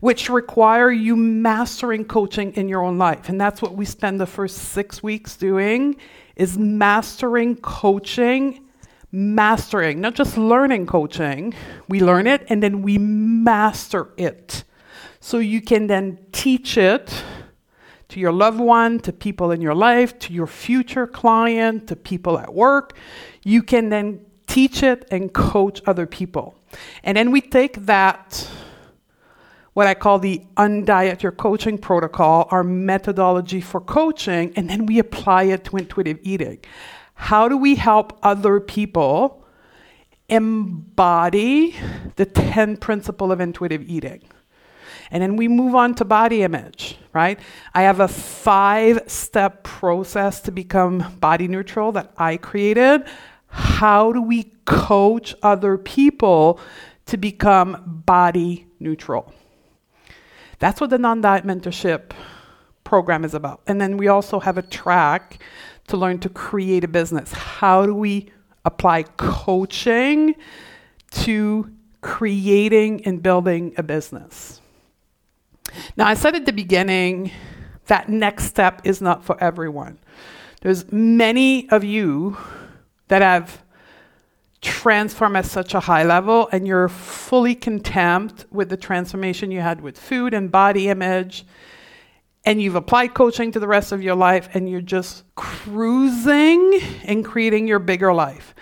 which 0.00 0.28
require 0.28 0.90
you 0.90 1.16
mastering 1.16 2.04
coaching 2.04 2.52
in 2.52 2.68
your 2.68 2.82
own 2.82 2.98
life. 2.98 3.28
And 3.28 3.40
that's 3.40 3.60
what 3.60 3.74
we 3.74 3.84
spend 3.84 4.20
the 4.20 4.26
first 4.26 4.56
6 4.58 5.02
weeks 5.02 5.36
doing 5.36 5.96
is 6.36 6.56
mastering 6.56 7.56
coaching, 7.56 8.64
mastering, 9.10 10.00
not 10.00 10.14
just 10.14 10.38
learning 10.38 10.86
coaching. 10.86 11.54
We 11.88 12.00
learn 12.00 12.26
it 12.26 12.46
and 12.48 12.62
then 12.62 12.82
we 12.82 12.98
master 12.98 14.08
it. 14.16 14.64
So 15.20 15.38
you 15.38 15.60
can 15.60 15.88
then 15.88 16.18
teach 16.30 16.76
it 16.78 17.24
to 18.08 18.20
your 18.20 18.32
loved 18.32 18.60
one, 18.60 19.00
to 19.00 19.12
people 19.12 19.50
in 19.50 19.60
your 19.60 19.74
life, 19.74 20.18
to 20.20 20.32
your 20.32 20.46
future 20.46 21.06
client, 21.06 21.88
to 21.88 21.96
people 21.96 22.38
at 22.38 22.54
work. 22.54 22.96
You 23.42 23.62
can 23.62 23.88
then 23.88 24.24
teach 24.46 24.82
it 24.82 25.06
and 25.10 25.32
coach 25.32 25.82
other 25.86 26.06
people. 26.06 26.54
And 27.02 27.16
then 27.16 27.32
we 27.32 27.40
take 27.40 27.84
that 27.86 28.48
what 29.78 29.86
I 29.86 29.94
call 29.94 30.18
the 30.18 30.42
Undiet 30.56 31.22
Your 31.22 31.30
Coaching 31.30 31.78
Protocol, 31.78 32.48
our 32.50 32.64
methodology 32.64 33.60
for 33.60 33.80
coaching, 33.80 34.52
and 34.56 34.68
then 34.68 34.86
we 34.86 34.98
apply 34.98 35.44
it 35.44 35.62
to 35.66 35.76
intuitive 35.76 36.18
eating. 36.20 36.58
How 37.14 37.48
do 37.48 37.56
we 37.56 37.76
help 37.76 38.18
other 38.24 38.58
people 38.58 39.46
embody 40.28 41.76
the 42.16 42.26
10 42.26 42.78
principle 42.78 43.30
of 43.30 43.38
intuitive 43.38 43.88
eating? 43.88 44.24
And 45.12 45.22
then 45.22 45.36
we 45.36 45.46
move 45.46 45.76
on 45.76 45.94
to 45.94 46.04
body 46.04 46.42
image, 46.42 46.98
right? 47.12 47.38
I 47.72 47.82
have 47.82 48.00
a 48.00 48.08
five 48.08 49.02
step 49.06 49.62
process 49.62 50.40
to 50.40 50.50
become 50.50 51.18
body 51.20 51.46
neutral 51.46 51.92
that 51.92 52.12
I 52.18 52.36
created. 52.36 53.04
How 53.46 54.10
do 54.10 54.22
we 54.22 54.54
coach 54.64 55.36
other 55.40 55.78
people 55.78 56.58
to 57.06 57.16
become 57.16 58.02
body 58.04 58.66
neutral? 58.80 59.32
That's 60.58 60.80
what 60.80 60.90
the 60.90 60.98
non 60.98 61.20
diet 61.20 61.44
mentorship 61.44 62.12
program 62.84 63.24
is 63.24 63.34
about. 63.34 63.60
And 63.66 63.80
then 63.80 63.96
we 63.96 64.08
also 64.08 64.40
have 64.40 64.58
a 64.58 64.62
track 64.62 65.42
to 65.88 65.96
learn 65.96 66.18
to 66.20 66.28
create 66.28 66.84
a 66.84 66.88
business. 66.88 67.32
How 67.32 67.86
do 67.86 67.94
we 67.94 68.30
apply 68.64 69.04
coaching 69.16 70.34
to 71.10 71.70
creating 72.00 73.04
and 73.04 73.22
building 73.22 73.74
a 73.76 73.82
business? 73.82 74.60
Now, 75.96 76.06
I 76.06 76.14
said 76.14 76.34
at 76.34 76.46
the 76.46 76.52
beginning 76.52 77.30
that 77.86 78.08
next 78.08 78.44
step 78.44 78.80
is 78.84 79.00
not 79.00 79.24
for 79.24 79.42
everyone. 79.42 79.98
There's 80.60 80.90
many 80.90 81.68
of 81.70 81.84
you 81.84 82.36
that 83.08 83.22
have 83.22 83.62
transform 84.60 85.36
at 85.36 85.46
such 85.46 85.74
a 85.74 85.80
high 85.80 86.02
level 86.02 86.48
and 86.50 86.66
you're 86.66 86.88
fully 86.88 87.54
content 87.54 88.44
with 88.50 88.68
the 88.68 88.76
transformation 88.76 89.50
you 89.50 89.60
had 89.60 89.80
with 89.80 89.98
food 89.98 90.34
and 90.34 90.50
body 90.50 90.88
image 90.88 91.46
and 92.44 92.62
you've 92.62 92.74
applied 92.74 93.14
coaching 93.14 93.52
to 93.52 93.60
the 93.60 93.68
rest 93.68 93.92
of 93.92 94.02
your 94.02 94.14
life 94.14 94.48
and 94.54 94.68
you're 94.68 94.80
just 94.80 95.24
cruising 95.34 96.80
and 97.04 97.24
creating 97.24 97.68
your 97.68 97.78
bigger 97.78 98.12
life 98.12 98.54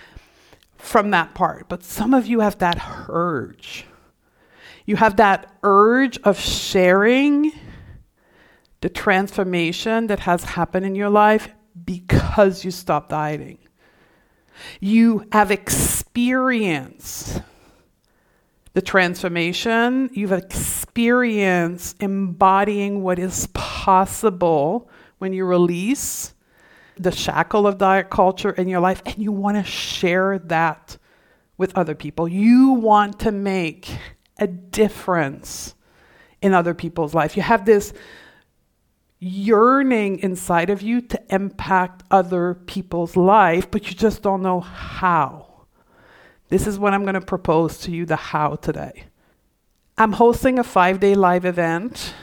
from 0.75 1.11
that 1.11 1.33
part. 1.33 1.67
But 1.69 1.83
some 1.83 2.13
of 2.13 2.27
you 2.27 2.41
have 2.41 2.57
that 2.59 2.79
urge. 3.09 3.85
You 4.85 4.95
have 4.97 5.17
that 5.17 5.51
urge 5.63 6.17
of 6.19 6.39
sharing 6.39 7.51
the 8.81 8.89
transformation 8.89 10.07
that 10.07 10.19
has 10.19 10.43
happened 10.43 10.85
in 10.85 10.95
your 10.95 11.09
life 11.09 11.49
because 11.85 12.63
you 12.63 12.71
stopped 12.71 13.09
dieting. 13.09 13.57
You 14.79 15.27
have 15.31 15.51
experienced 15.51 17.41
the 18.73 18.81
transformation, 18.81 20.09
you've 20.13 20.31
experienced 20.31 21.95
embodying 21.99 23.01
what 23.01 23.17
is 23.17 23.47
possible 23.53 24.89
when 25.17 25.33
you 25.33 25.45
release 25.45 26.35
the 26.95 27.11
shackle 27.11 27.65
of 27.65 27.77
diet 27.79 28.09
culture 28.09 28.51
in 28.51 28.67
your 28.67 28.79
life, 28.79 29.01
and 29.05 29.17
you 29.17 29.31
want 29.31 29.57
to 29.57 29.63
share 29.63 30.39
that 30.39 30.97
with 31.57 31.75
other 31.75 31.95
people. 31.95 32.27
You 32.27 32.71
want 32.71 33.19
to 33.21 33.31
make 33.31 33.89
a 34.37 34.47
difference 34.47 35.73
in 36.41 36.53
other 36.53 36.73
people's 36.73 37.15
life. 37.15 37.35
You 37.35 37.43
have 37.43 37.65
this 37.65 37.93
yearning 39.19 40.19
inside 40.19 40.69
of 40.69 40.81
you 40.81 41.01
to 41.01 41.21
impact 41.29 42.03
other 42.11 42.53
people's 42.53 43.15
life, 43.15 43.69
but 43.71 43.87
you 43.87 43.95
just 43.95 44.21
don't 44.21 44.41
know 44.41 44.59
how. 44.59 45.65
This 46.49 46.67
is 46.67 46.79
what 46.79 46.93
I'm 46.93 47.03
going 47.03 47.15
to 47.15 47.21
propose 47.21 47.79
to 47.79 47.91
you 47.91 48.05
the 48.05 48.15
how 48.15 48.55
today. 48.55 49.05
I'm 49.97 50.13
hosting 50.13 50.59
a 50.59 50.63
five 50.63 50.99
day 50.99 51.15
live 51.15 51.43
event, 51.45 52.13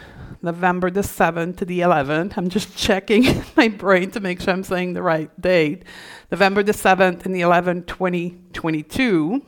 November 0.40 0.90
the 0.90 1.00
7th 1.00 1.56
to 1.56 1.64
the 1.64 1.80
11th. 1.80 2.34
I'm 2.36 2.48
just 2.48 2.76
checking 2.76 3.42
my 3.56 3.68
brain 3.68 4.10
to 4.12 4.20
make 4.20 4.40
sure 4.40 4.54
I'm 4.54 4.62
saying 4.62 4.94
the 4.94 5.02
right 5.02 5.30
date. 5.40 5.82
November 6.30 6.62
the 6.62 6.72
7th 6.72 7.26
and 7.26 7.34
the 7.34 7.40
11th, 7.40 7.86
2022. 7.86 9.42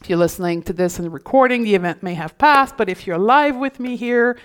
If 0.00 0.10
you're 0.10 0.18
listening 0.18 0.62
to 0.62 0.72
this 0.72 0.98
and 0.98 1.12
recording, 1.12 1.64
the 1.64 1.74
event 1.74 2.02
may 2.02 2.14
have 2.14 2.38
passed, 2.38 2.76
but 2.76 2.88
if 2.88 3.06
you're 3.06 3.18
live 3.18 3.56
with 3.56 3.80
me 3.80 3.96
here, 3.96 4.38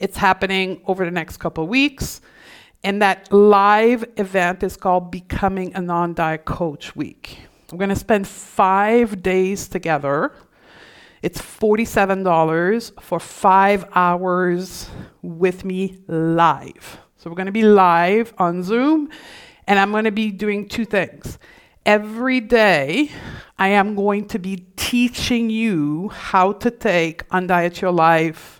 it's 0.00 0.16
happening 0.16 0.82
over 0.86 1.04
the 1.04 1.10
next 1.10 1.36
couple 1.36 1.66
weeks. 1.68 2.20
And 2.82 3.02
that 3.02 3.30
live 3.32 4.04
event 4.16 4.62
is 4.62 4.76
called 4.76 5.10
Becoming 5.10 5.74
a 5.74 5.80
Non 5.80 6.14
Diet 6.14 6.46
Coach 6.46 6.96
Week. 6.96 7.38
We're 7.70 7.78
going 7.78 7.90
to 7.90 7.96
spend 7.96 8.26
five 8.26 9.22
days 9.22 9.68
together. 9.68 10.32
It's 11.22 11.40
$47 11.40 13.02
for 13.02 13.20
five 13.20 13.84
hours 13.94 14.88
with 15.20 15.64
me 15.64 15.98
live. 16.08 16.98
So 17.18 17.28
we're 17.28 17.36
going 17.36 17.46
to 17.46 17.52
be 17.52 17.62
live 17.62 18.32
on 18.38 18.62
Zoom, 18.62 19.10
and 19.66 19.78
I'm 19.78 19.90
going 19.90 20.04
to 20.04 20.10
be 20.10 20.30
doing 20.30 20.66
two 20.66 20.86
things 20.86 21.38
Every 21.86 22.40
day, 22.40 23.10
I 23.58 23.68
am 23.68 23.94
going 23.94 24.28
to 24.28 24.38
be 24.38 24.66
teaching 24.76 25.48
you 25.48 26.10
how 26.10 26.52
to 26.52 26.70
take 26.70 27.26
Undiet 27.30 27.80
Your 27.80 27.90
Life 27.90 28.59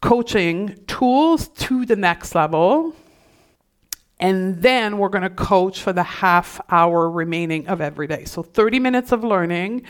coaching 0.00 0.78
tools 0.86 1.48
to 1.48 1.86
the 1.86 1.96
next 1.96 2.34
level. 2.34 2.94
And 4.18 4.62
then 4.62 4.98
we're 4.98 5.10
going 5.10 5.22
to 5.22 5.30
coach 5.30 5.82
for 5.82 5.92
the 5.92 6.02
half 6.02 6.60
hour 6.70 7.10
remaining 7.10 7.68
of 7.68 7.80
every 7.80 8.06
day. 8.06 8.24
So 8.24 8.42
30 8.42 8.78
minutes 8.78 9.12
of 9.12 9.22
learning, 9.24 9.82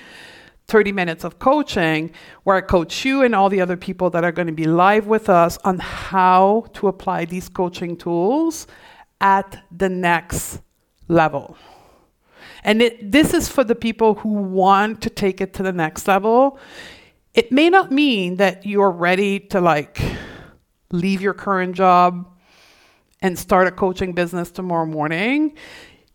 30 0.66 0.92
minutes 0.92 1.22
of 1.22 1.38
coaching, 1.38 2.10
where 2.42 2.56
I 2.56 2.60
coach 2.60 3.04
you 3.04 3.22
and 3.22 3.34
all 3.34 3.48
the 3.48 3.60
other 3.60 3.76
people 3.76 4.10
that 4.10 4.24
are 4.24 4.32
going 4.32 4.48
to 4.48 4.52
be 4.52 4.64
live 4.64 5.06
with 5.06 5.28
us 5.28 5.58
on 5.58 5.78
how 5.78 6.66
to 6.74 6.88
apply 6.88 7.26
these 7.26 7.48
coaching 7.48 7.96
tools 7.96 8.66
at 9.20 9.62
the 9.70 9.88
next 9.88 10.60
level. 11.08 11.56
And 12.64 12.82
it, 12.82 13.12
this 13.12 13.32
is 13.32 13.48
for 13.48 13.62
the 13.62 13.76
people 13.76 14.14
who 14.14 14.30
want 14.30 15.00
to 15.02 15.10
take 15.10 15.40
it 15.40 15.54
to 15.54 15.62
the 15.62 15.72
next 15.72 16.08
level. 16.08 16.58
It 17.36 17.52
may 17.52 17.68
not 17.68 17.92
mean 17.92 18.36
that 18.36 18.64
you're 18.64 18.90
ready 18.90 19.40
to 19.50 19.60
like 19.60 20.00
leave 20.90 21.20
your 21.20 21.34
current 21.34 21.76
job 21.76 22.34
and 23.20 23.38
start 23.38 23.66
a 23.66 23.70
coaching 23.70 24.14
business 24.14 24.50
tomorrow 24.50 24.86
morning. 24.86 25.54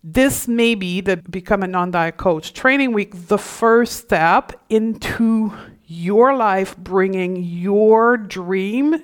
This 0.03 0.47
may 0.47 0.73
be 0.73 0.99
the 0.99 1.17
Become 1.17 1.61
a 1.61 1.67
Non 1.67 1.91
Diet 1.91 2.17
Coach 2.17 2.53
training 2.53 2.91
week, 2.93 3.27
the 3.27 3.37
first 3.37 3.97
step 3.97 4.53
into 4.67 5.53
your 5.85 6.35
life 6.35 6.75
bringing 6.75 7.35
your 7.35 8.17
dream 8.17 9.03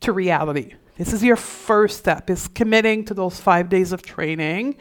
to 0.00 0.12
reality. 0.14 0.72
This 0.96 1.12
is 1.12 1.22
your 1.22 1.36
first 1.36 1.98
step 1.98 2.30
is 2.30 2.48
committing 2.48 3.04
to 3.04 3.12
those 3.12 3.38
5 3.40 3.68
days 3.68 3.92
of 3.92 4.00
training 4.00 4.76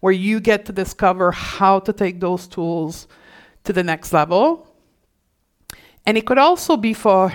where 0.00 0.12
you 0.12 0.40
get 0.40 0.66
to 0.66 0.72
discover 0.72 1.30
how 1.30 1.78
to 1.78 1.92
take 1.92 2.18
those 2.18 2.48
tools 2.48 3.06
to 3.62 3.72
the 3.72 3.84
next 3.84 4.12
level. 4.12 4.68
And 6.06 6.18
it 6.18 6.26
could 6.26 6.38
also 6.38 6.76
be 6.76 6.92
for 6.92 7.32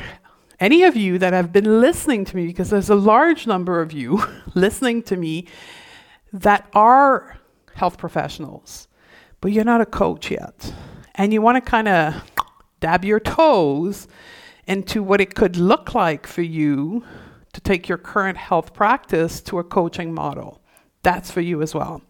any 0.59 0.83
of 0.83 0.95
you 0.95 1.17
that 1.17 1.33
have 1.33 1.51
been 1.51 1.81
listening 1.81 2.25
to 2.25 2.35
me, 2.35 2.47
because 2.47 2.69
there's 2.69 2.89
a 2.89 2.95
large 2.95 3.47
number 3.47 3.81
of 3.81 3.91
you 3.91 4.23
listening 4.55 5.01
to 5.03 5.17
me 5.17 5.47
that 6.33 6.67
are 6.73 7.37
health 7.75 7.97
professionals, 7.97 8.87
but 9.41 9.51
you're 9.51 9.63
not 9.63 9.81
a 9.81 9.85
coach 9.85 10.29
yet. 10.29 10.73
And 11.15 11.33
you 11.33 11.41
want 11.41 11.63
to 11.63 11.69
kind 11.69 11.87
of 11.87 12.23
dab 12.79 13.03
your 13.05 13.19
toes 13.19 14.07
into 14.67 15.01
what 15.01 15.19
it 15.19 15.33
could 15.33 15.57
look 15.57 15.95
like 15.95 16.27
for 16.27 16.41
you 16.41 17.03
to 17.53 17.61
take 17.61 17.89
your 17.89 17.97
current 17.97 18.37
health 18.37 18.73
practice 18.73 19.41
to 19.41 19.59
a 19.59 19.63
coaching 19.63 20.13
model. 20.13 20.61
That's 21.01 21.31
for 21.31 21.41
you 21.41 21.61
as 21.61 21.73
well. 21.73 22.01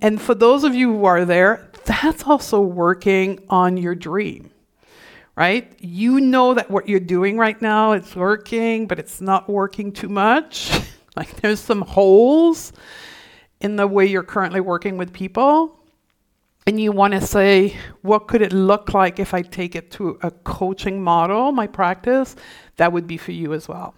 And 0.00 0.20
for 0.20 0.34
those 0.34 0.64
of 0.64 0.74
you 0.74 0.92
who 0.92 1.04
are 1.04 1.24
there, 1.24 1.70
that's 1.84 2.24
also 2.24 2.60
working 2.60 3.44
on 3.48 3.76
your 3.76 3.94
dream, 3.94 4.50
right? 5.36 5.72
You 5.80 6.20
know 6.20 6.54
that 6.54 6.70
what 6.70 6.88
you're 6.88 7.00
doing 7.00 7.38
right 7.38 7.60
now 7.60 7.92
it's 7.92 8.14
working, 8.14 8.86
but 8.86 8.98
it's 8.98 9.20
not 9.20 9.48
working 9.48 9.92
too 9.92 10.08
much. 10.08 10.72
like 11.16 11.40
there's 11.40 11.60
some 11.60 11.82
holes 11.82 12.72
in 13.60 13.76
the 13.76 13.86
way 13.86 14.06
you're 14.06 14.22
currently 14.22 14.60
working 14.60 14.96
with 14.96 15.12
people. 15.12 15.80
And 16.66 16.80
you 16.80 16.92
want 16.92 17.12
to 17.12 17.20
say, 17.20 17.76
what 18.00 18.26
could 18.26 18.40
it 18.40 18.52
look 18.52 18.94
like 18.94 19.18
if 19.18 19.34
I 19.34 19.42
take 19.42 19.74
it 19.74 19.90
to 19.92 20.18
a 20.22 20.30
coaching 20.30 21.02
model, 21.02 21.52
my 21.52 21.66
practice? 21.66 22.36
That 22.76 22.92
would 22.92 23.06
be 23.06 23.18
for 23.18 23.32
you 23.32 23.52
as 23.52 23.68
well. 23.68 23.94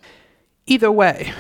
Either 0.66 0.90
way, 0.90 1.33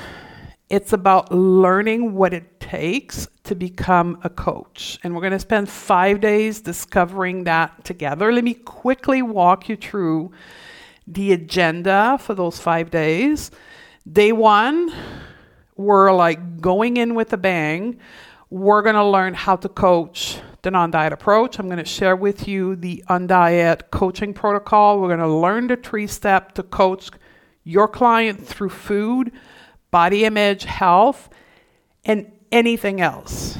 it's 0.68 0.92
about 0.92 1.30
learning 1.32 2.14
what 2.14 2.34
it 2.34 2.58
takes 2.58 3.28
to 3.44 3.54
become 3.54 4.18
a 4.24 4.30
coach. 4.30 4.98
And 5.04 5.14
we're 5.14 5.20
going 5.20 5.32
to 5.32 5.38
spend 5.38 5.68
five 5.68 6.20
days 6.20 6.60
discovering 6.60 7.44
that 7.44 7.84
together. 7.84 8.32
Let 8.32 8.42
me 8.42 8.54
quickly 8.54 9.22
walk 9.22 9.68
you 9.68 9.76
through 9.76 10.32
the 11.06 11.32
agenda 11.32 12.18
for 12.20 12.34
those 12.34 12.58
five 12.58 12.90
days. 12.90 13.52
Day 14.10 14.32
one, 14.32 14.92
we're 15.76 16.12
like 16.12 16.60
going 16.60 16.96
in 16.96 17.14
with 17.14 17.32
a 17.32 17.36
bang. 17.36 17.98
We're 18.50 18.82
going 18.82 18.96
to 18.96 19.04
learn 19.04 19.34
how 19.34 19.56
to 19.56 19.68
coach 19.68 20.38
the 20.62 20.72
non 20.72 20.90
diet 20.90 21.12
approach. 21.12 21.60
I'm 21.60 21.66
going 21.66 21.78
to 21.78 21.84
share 21.84 22.16
with 22.16 22.48
you 22.48 22.74
the 22.74 23.04
undiet 23.08 23.90
coaching 23.92 24.34
protocol. 24.34 25.00
We're 25.00 25.16
going 25.16 25.20
to 25.20 25.28
learn 25.28 25.68
the 25.68 25.76
three 25.76 26.08
step 26.08 26.54
to 26.54 26.64
coach 26.64 27.10
your 27.62 27.86
client 27.86 28.44
through 28.44 28.70
food 28.70 29.30
body 29.96 30.26
image, 30.26 30.64
health, 30.64 31.30
and 32.04 32.30
anything 32.52 33.00
else. 33.00 33.56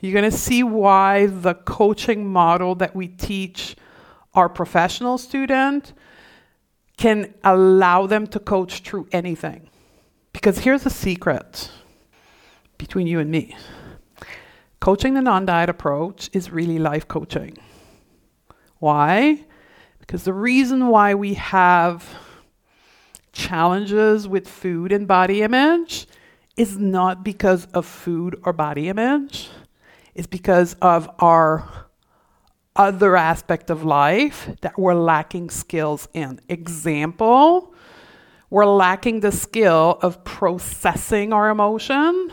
You're 0.00 0.12
going 0.20 0.28
to 0.28 0.36
see 0.36 0.64
why 0.64 1.26
the 1.26 1.54
coaching 1.54 2.26
model 2.26 2.74
that 2.82 2.96
we 2.96 3.06
teach 3.06 3.76
our 4.34 4.48
professional 4.48 5.18
student 5.18 5.92
can 6.96 7.32
allow 7.44 8.08
them 8.08 8.26
to 8.26 8.40
coach 8.40 8.80
through 8.80 9.06
anything. 9.12 9.70
Because 10.32 10.58
here's 10.58 10.82
the 10.82 10.90
secret 10.90 11.70
between 12.76 13.06
you 13.06 13.20
and 13.20 13.30
me 13.30 13.56
coaching 14.80 15.14
the 15.14 15.22
non 15.22 15.46
diet 15.46 15.68
approach 15.68 16.28
is 16.32 16.50
really 16.50 16.80
life 16.80 17.06
coaching. 17.06 17.56
Why? 18.80 19.44
Because 20.00 20.24
the 20.24 20.32
reason 20.32 20.88
why 20.88 21.14
we 21.14 21.34
have 21.34 22.04
challenges 23.32 24.26
with 24.26 24.48
food 24.48 24.92
and 24.92 25.06
body 25.06 25.42
image 25.42 26.06
is 26.56 26.76
not 26.76 27.24
because 27.24 27.66
of 27.66 27.86
food 27.86 28.38
or 28.44 28.52
body 28.52 28.88
image, 28.88 29.48
it's 30.14 30.26
because 30.26 30.74
of 30.82 31.08
our 31.20 31.88
other 32.74 33.16
aspect 33.16 33.70
of 33.70 33.84
life 33.84 34.50
that 34.60 34.78
we're 34.78 34.94
lacking 34.94 35.50
skills 35.50 36.08
in. 36.14 36.40
Example, 36.48 37.74
we're 38.50 38.66
lacking 38.66 39.20
the 39.20 39.32
skill 39.32 39.98
of 40.00 40.24
processing 40.24 41.32
our 41.32 41.50
emotion. 41.50 42.30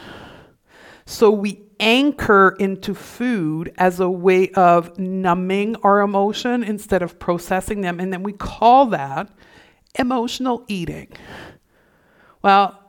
So 1.06 1.30
we 1.30 1.62
anchor 1.80 2.56
into 2.60 2.96
food 2.96 3.74
as 3.78 4.00
a 4.00 4.10
way 4.10 4.50
of 4.52 4.98
numbing 4.98 5.76
our 5.78 6.02
emotion 6.02 6.64
instead 6.64 7.02
of 7.02 7.20
processing 7.20 7.82
them. 7.82 8.00
And 8.00 8.14
then 8.14 8.24
we 8.24 8.34
call 8.34 8.88
that 8.88 9.30
emotional 9.98 10.64
eating. 10.68 11.10
Well, 12.42 12.80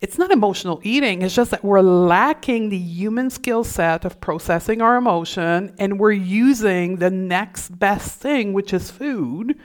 it's 0.00 0.18
not 0.18 0.30
emotional 0.30 0.80
eating, 0.82 1.22
it's 1.22 1.34
just 1.34 1.50
that 1.50 1.64
we're 1.64 1.80
lacking 1.80 2.68
the 2.68 2.76
human 2.76 3.30
skill 3.30 3.64
set 3.64 4.04
of 4.04 4.20
processing 4.20 4.82
our 4.82 4.96
emotion 4.96 5.74
and 5.78 5.98
we're 5.98 6.12
using 6.12 6.96
the 6.96 7.10
next 7.10 7.78
best 7.78 8.20
thing, 8.20 8.52
which 8.52 8.74
is 8.74 8.90
food, 8.90 9.58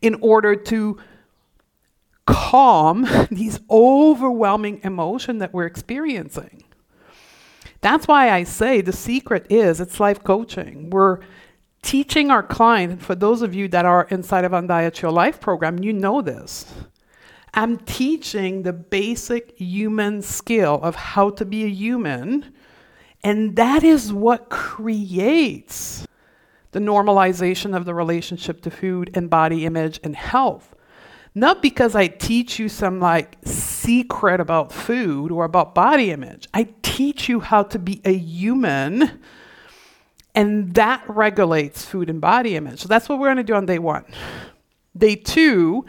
in 0.00 0.14
order 0.22 0.56
to 0.56 0.98
calm 2.26 3.06
these 3.30 3.60
overwhelming 3.70 4.80
emotion 4.84 5.38
that 5.38 5.52
we're 5.52 5.66
experiencing. 5.66 6.64
That's 7.80 8.08
why 8.08 8.30
I 8.30 8.44
say 8.44 8.80
the 8.80 8.92
secret 8.92 9.46
is 9.50 9.80
it's 9.80 10.00
life 10.00 10.24
coaching. 10.24 10.88
We're 10.88 11.20
teaching 11.84 12.30
our 12.30 12.42
client, 12.42 13.02
for 13.02 13.14
those 13.14 13.42
of 13.42 13.54
you 13.54 13.68
that 13.68 13.84
are 13.84 14.08
inside 14.10 14.44
of 14.44 14.52
Undiet 14.52 15.00
Your 15.02 15.12
Life 15.12 15.38
program, 15.38 15.82
you 15.82 15.92
know 15.92 16.22
this. 16.22 16.66
I'm 17.52 17.76
teaching 17.78 18.62
the 18.62 18.72
basic 18.72 19.56
human 19.56 20.22
skill 20.22 20.80
of 20.82 20.96
how 20.96 21.30
to 21.30 21.44
be 21.44 21.62
a 21.62 21.68
human, 21.68 22.52
and 23.22 23.54
that 23.56 23.84
is 23.84 24.12
what 24.12 24.48
creates 24.48 26.08
the 26.72 26.80
normalization 26.80 27.76
of 27.76 27.84
the 27.84 27.94
relationship 27.94 28.62
to 28.62 28.70
food 28.70 29.10
and 29.14 29.30
body 29.30 29.64
image 29.64 30.00
and 30.02 30.16
health. 30.16 30.74
Not 31.34 31.62
because 31.62 31.94
I 31.94 32.08
teach 32.08 32.58
you 32.58 32.68
some 32.68 32.98
like 32.98 33.36
secret 33.44 34.40
about 34.40 34.72
food 34.72 35.30
or 35.30 35.44
about 35.44 35.74
body 35.74 36.10
image. 36.10 36.48
I 36.54 36.68
teach 36.82 37.28
you 37.28 37.40
how 37.40 37.62
to 37.64 37.78
be 37.78 38.00
a 38.04 38.12
human 38.12 39.20
and 40.34 40.74
that 40.74 41.04
regulates 41.08 41.84
food 41.84 42.10
and 42.10 42.20
body 42.20 42.56
image. 42.56 42.80
So 42.80 42.88
that's 42.88 43.08
what 43.08 43.18
we're 43.18 43.28
going 43.28 43.38
to 43.38 43.44
do 43.44 43.54
on 43.54 43.66
day 43.66 43.78
one. 43.78 44.04
Day 44.96 45.16
two, 45.16 45.84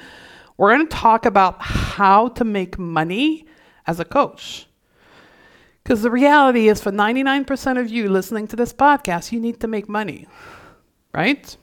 we're 0.58 0.74
going 0.76 0.88
to 0.88 0.96
talk 0.96 1.26
about 1.26 1.62
how 1.62 2.30
to 2.30 2.44
make 2.44 2.78
money 2.78 3.46
as 3.88 4.00
a 4.00 4.06
coach. 4.06 4.68
Because 5.84 6.02
the 6.02 6.10
reality 6.10 6.68
is, 6.68 6.82
for 6.82 6.92
99% 6.92 7.80
of 7.80 7.90
you 7.90 8.10
listening 8.10 8.48
to 8.48 8.56
this 8.56 8.74
podcast, 8.74 9.32
you 9.32 9.40
need 9.40 9.60
to 9.60 9.68
make 9.68 9.88
money, 9.88 10.28
right? 11.14 11.56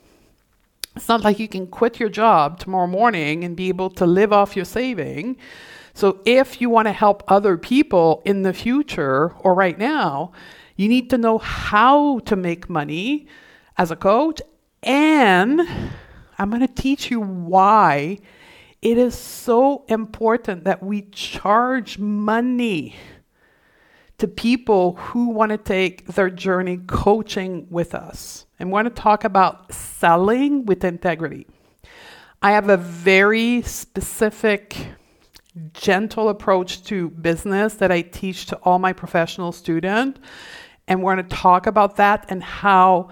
It's 0.94 1.08
not 1.08 1.22
like 1.22 1.38
you 1.38 1.48
can 1.48 1.66
quit 1.66 1.98
your 1.98 2.08
job 2.08 2.60
tomorrow 2.60 2.86
morning 2.86 3.42
and 3.42 3.56
be 3.56 3.68
able 3.68 3.90
to 3.90 4.06
live 4.06 4.32
off 4.32 4.54
your 4.54 4.64
saving. 4.64 5.38
So, 5.94 6.20
if 6.24 6.60
you 6.60 6.70
want 6.70 6.86
to 6.86 6.92
help 6.92 7.24
other 7.26 7.56
people 7.58 8.22
in 8.24 8.42
the 8.42 8.52
future 8.52 9.32
or 9.40 9.54
right 9.54 9.78
now, 9.78 10.32
you 10.82 10.88
need 10.88 11.10
to 11.10 11.18
know 11.18 11.38
how 11.38 12.18
to 12.20 12.34
make 12.34 12.68
money 12.68 13.28
as 13.78 13.90
a 13.90 13.96
coach. 13.96 14.42
And 14.82 15.60
I'm 16.38 16.50
going 16.50 16.66
to 16.66 16.82
teach 16.82 17.10
you 17.10 17.20
why 17.20 18.18
it 18.82 18.98
is 18.98 19.16
so 19.16 19.84
important 19.88 20.64
that 20.64 20.82
we 20.82 21.02
charge 21.12 21.98
money 21.98 22.96
to 24.18 24.26
people 24.26 24.96
who 24.96 25.28
want 25.28 25.50
to 25.50 25.58
take 25.58 26.06
their 26.06 26.30
journey 26.30 26.78
coaching 26.86 27.66
with 27.70 27.94
us 27.94 28.46
and 28.58 28.72
want 28.72 28.86
to 28.86 29.02
talk 29.02 29.22
about 29.24 29.72
selling 29.72 30.66
with 30.66 30.84
integrity. 30.84 31.46
I 32.40 32.52
have 32.52 32.68
a 32.68 32.76
very 32.76 33.62
specific, 33.62 34.76
gentle 35.74 36.28
approach 36.28 36.82
to 36.84 37.10
business 37.10 37.74
that 37.74 37.92
I 37.92 38.02
teach 38.02 38.46
to 38.46 38.56
all 38.56 38.80
my 38.80 38.92
professional 38.92 39.52
students. 39.52 40.20
And 40.88 41.02
we're 41.02 41.14
going 41.14 41.28
to 41.28 41.36
talk 41.36 41.66
about 41.66 41.96
that 41.96 42.26
and 42.28 42.42
how 42.42 43.08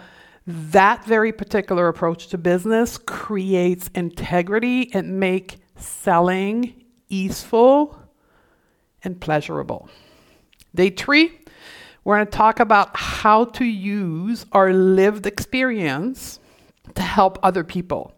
that 0.47 1.05
very 1.05 1.33
particular 1.33 1.89
approach 1.89 2.29
to 2.29 2.39
business 2.39 2.99
creates 2.99 3.89
integrity 3.95 4.93
and 4.93 5.21
make 5.21 5.59
selling 5.77 6.85
easeful 7.09 7.99
and 9.03 9.21
pleasurable. 9.21 9.89
Day 10.75 10.91
three, 10.91 11.39
we're 12.05 12.17
going 12.17 12.27
to 12.27 12.33
talk 12.33 12.61
about 12.61 12.97
how 12.97 13.45
to 13.45 13.65
use 13.65 14.47
our 14.53 14.73
lived 14.73 15.27
experience 15.27 16.41
to 16.95 17.03
help 17.03 17.39
other 17.43 17.65
people. 17.65 18.15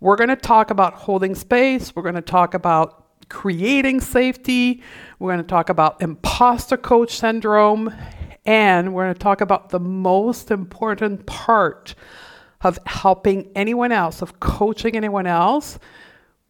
We're 0.00 0.16
going 0.16 0.30
to 0.30 0.36
talk 0.36 0.70
about 0.70 0.94
holding 0.94 1.34
space. 1.34 1.94
We're 1.94 2.02
going 2.02 2.16
to 2.16 2.22
talk 2.22 2.54
about 2.54 3.28
creating 3.28 4.00
safety. 4.00 4.82
We're 5.18 5.32
going 5.32 5.44
to 5.44 5.48
talk 5.48 5.68
about 5.68 6.02
imposter 6.02 6.76
coach 6.76 7.16
syndrome. 7.18 7.94
And 8.44 8.92
we're 8.92 9.04
going 9.04 9.14
to 9.14 9.20
talk 9.20 9.40
about 9.40 9.68
the 9.68 9.80
most 9.80 10.50
important 10.50 11.26
part 11.26 11.94
of 12.60 12.78
helping 12.86 13.50
anyone 13.54 13.92
else, 13.92 14.22
of 14.22 14.40
coaching 14.40 14.96
anyone 14.96 15.26
else, 15.26 15.78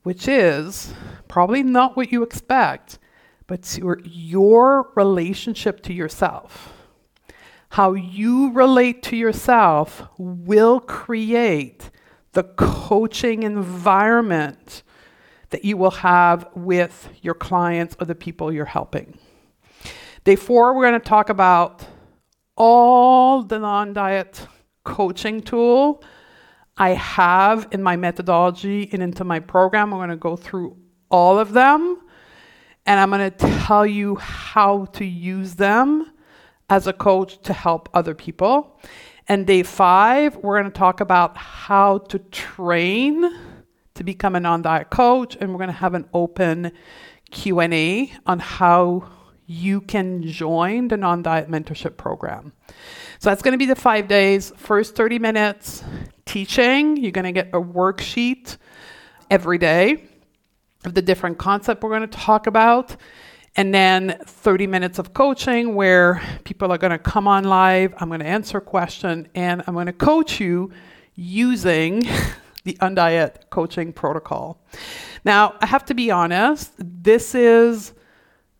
which 0.02 0.28
is 0.28 0.92
probably 1.28 1.62
not 1.62 1.96
what 1.96 2.12
you 2.12 2.22
expect, 2.22 2.98
but 3.46 3.76
your, 3.78 4.00
your 4.04 4.90
relationship 4.94 5.82
to 5.82 5.92
yourself. 5.92 6.72
How 7.70 7.94
you 7.94 8.52
relate 8.52 9.02
to 9.04 9.16
yourself 9.16 10.02
will 10.18 10.80
create 10.80 11.90
the 12.32 12.42
coaching 12.42 13.42
environment 13.42 14.82
that 15.50 15.64
you 15.64 15.76
will 15.76 15.90
have 15.90 16.48
with 16.54 17.10
your 17.22 17.34
clients 17.34 17.96
or 18.00 18.06
the 18.06 18.14
people 18.14 18.52
you're 18.52 18.64
helping. 18.64 19.18
Day 20.24 20.36
four, 20.36 20.72
we're 20.72 20.88
going 20.88 21.00
to 21.00 21.08
talk 21.08 21.30
about 21.30 21.84
all 22.56 23.42
the 23.42 23.58
non 23.58 23.92
diet 23.92 24.46
coaching 24.84 25.40
tool 25.40 26.04
I 26.76 26.90
have 26.90 27.66
in 27.72 27.82
my 27.82 27.96
methodology 27.96 28.88
and 28.92 29.02
into 29.02 29.24
my 29.24 29.40
program. 29.40 29.92
I'm 29.92 29.98
going 29.98 30.10
to 30.10 30.16
go 30.16 30.36
through 30.36 30.76
all 31.10 31.40
of 31.40 31.52
them 31.52 32.00
and 32.86 33.00
I'm 33.00 33.10
going 33.10 33.32
to 33.32 33.36
tell 33.36 33.84
you 33.84 34.14
how 34.14 34.84
to 34.92 35.04
use 35.04 35.56
them 35.56 36.12
as 36.70 36.86
a 36.86 36.92
coach 36.92 37.42
to 37.42 37.52
help 37.52 37.88
other 37.92 38.14
people. 38.14 38.80
And 39.26 39.44
day 39.44 39.64
five, 39.64 40.36
we're 40.36 40.60
going 40.60 40.72
to 40.72 40.78
talk 40.78 41.00
about 41.00 41.36
how 41.36 41.98
to 41.98 42.20
train 42.20 43.28
to 43.94 44.04
become 44.04 44.36
a 44.36 44.40
non-diet 44.40 44.88
coach, 44.88 45.36
and 45.40 45.50
we're 45.50 45.58
going 45.58 45.66
to 45.66 45.74
have 45.74 45.94
an 45.94 46.08
open 46.14 46.72
Q&A 47.30 48.12
on 48.24 48.38
how 48.38 49.08
you 49.46 49.80
can 49.80 50.22
join 50.22 50.88
the 50.88 50.96
non-diet 50.96 51.50
mentorship 51.50 51.96
program. 51.96 52.52
So 53.18 53.30
that's 53.30 53.42
going 53.42 53.52
to 53.52 53.58
be 53.58 53.66
the 53.66 53.76
five 53.76 54.08
days. 54.08 54.52
First 54.56 54.94
30 54.94 55.18
minutes 55.18 55.84
teaching. 56.26 56.96
You're 56.96 57.12
going 57.12 57.24
to 57.24 57.32
get 57.32 57.48
a 57.48 57.60
worksheet 57.60 58.56
every 59.30 59.58
day 59.58 60.04
of 60.84 60.94
the 60.94 61.02
different 61.02 61.38
concept 61.38 61.82
we're 61.82 61.90
going 61.90 62.02
to 62.02 62.18
talk 62.18 62.46
about. 62.46 62.96
And 63.54 63.74
then 63.74 64.18
30 64.24 64.66
minutes 64.66 64.98
of 64.98 65.12
coaching 65.12 65.74
where 65.74 66.22
people 66.44 66.72
are 66.72 66.78
going 66.78 66.92
to 66.92 66.98
come 66.98 67.28
on 67.28 67.44
live. 67.44 67.94
I'm 67.98 68.08
going 68.08 68.20
to 68.20 68.26
answer 68.26 68.58
a 68.58 68.62
question 68.62 69.28
and 69.34 69.62
I'm 69.66 69.74
going 69.74 69.86
to 69.86 69.92
coach 69.92 70.40
you 70.40 70.72
using 71.14 72.00
the 72.64 72.78
Undiet 72.80 73.50
coaching 73.50 73.92
protocol. 73.92 74.58
Now, 75.24 75.54
I 75.60 75.66
have 75.66 75.84
to 75.86 75.94
be 75.94 76.10
honest, 76.10 76.72
this 76.78 77.34
is 77.34 77.92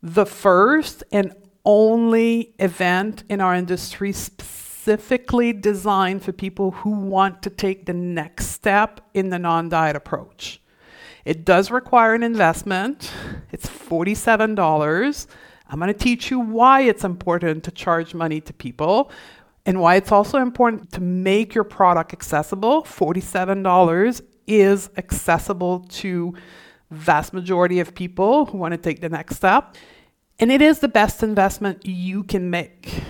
the 0.03 0.27
first 0.27 1.05
and 1.13 1.35
only 1.65 2.55
event 2.59 3.23
in 3.29 3.41
our 3.41 3.55
industry 3.55 4.13
specifically 4.13 5.53
designed 5.53 6.23
for 6.23 6.33
people 6.33 6.73
who 6.73 6.91
want 6.91 7.43
to 7.43 7.51
take 7.51 7.87
the 7.87 7.93
next 7.93 8.47
step 8.49 9.01
in 9.15 9.31
the 9.31 9.39
non 9.39 9.69
diet 9.69 9.95
approach. 9.95 10.61
It 11.25 11.45
does 11.45 11.71
require 11.71 12.15
an 12.15 12.25
investment. 12.25 13.13
It's 13.53 13.67
$47. 13.67 15.27
I'm 15.69 15.79
going 15.79 15.93
to 15.93 15.99
teach 15.99 16.31
you 16.31 16.41
why 16.41 16.81
it's 16.81 17.05
important 17.05 17.63
to 17.65 17.71
charge 17.71 18.13
money 18.13 18.41
to 18.41 18.53
people 18.53 19.11
and 19.65 19.81
why 19.81 19.95
it's 19.95 20.11
also 20.11 20.39
important 20.39 20.91
to 20.93 21.01
make 21.01 21.55
your 21.55 21.65
product 21.65 22.13
accessible. 22.13 22.83
$47 22.83 24.23
is 24.49 24.91
accessible 24.97 25.81
to 25.81 26.35
vast 26.91 27.33
majority 27.33 27.79
of 27.79 27.95
people 27.95 28.47
who 28.47 28.59
want 28.59 28.73
to 28.73 28.79
take 28.79 29.01
the 29.01 29.09
next 29.09 29.37
step. 29.37 29.77
And 30.43 30.51
it 30.51 30.61
is 30.61 30.81
the 30.81 30.89
best 30.89 31.23
investment 31.23 31.87
you 31.87 32.25
can 32.25 32.51
make. 32.51 33.05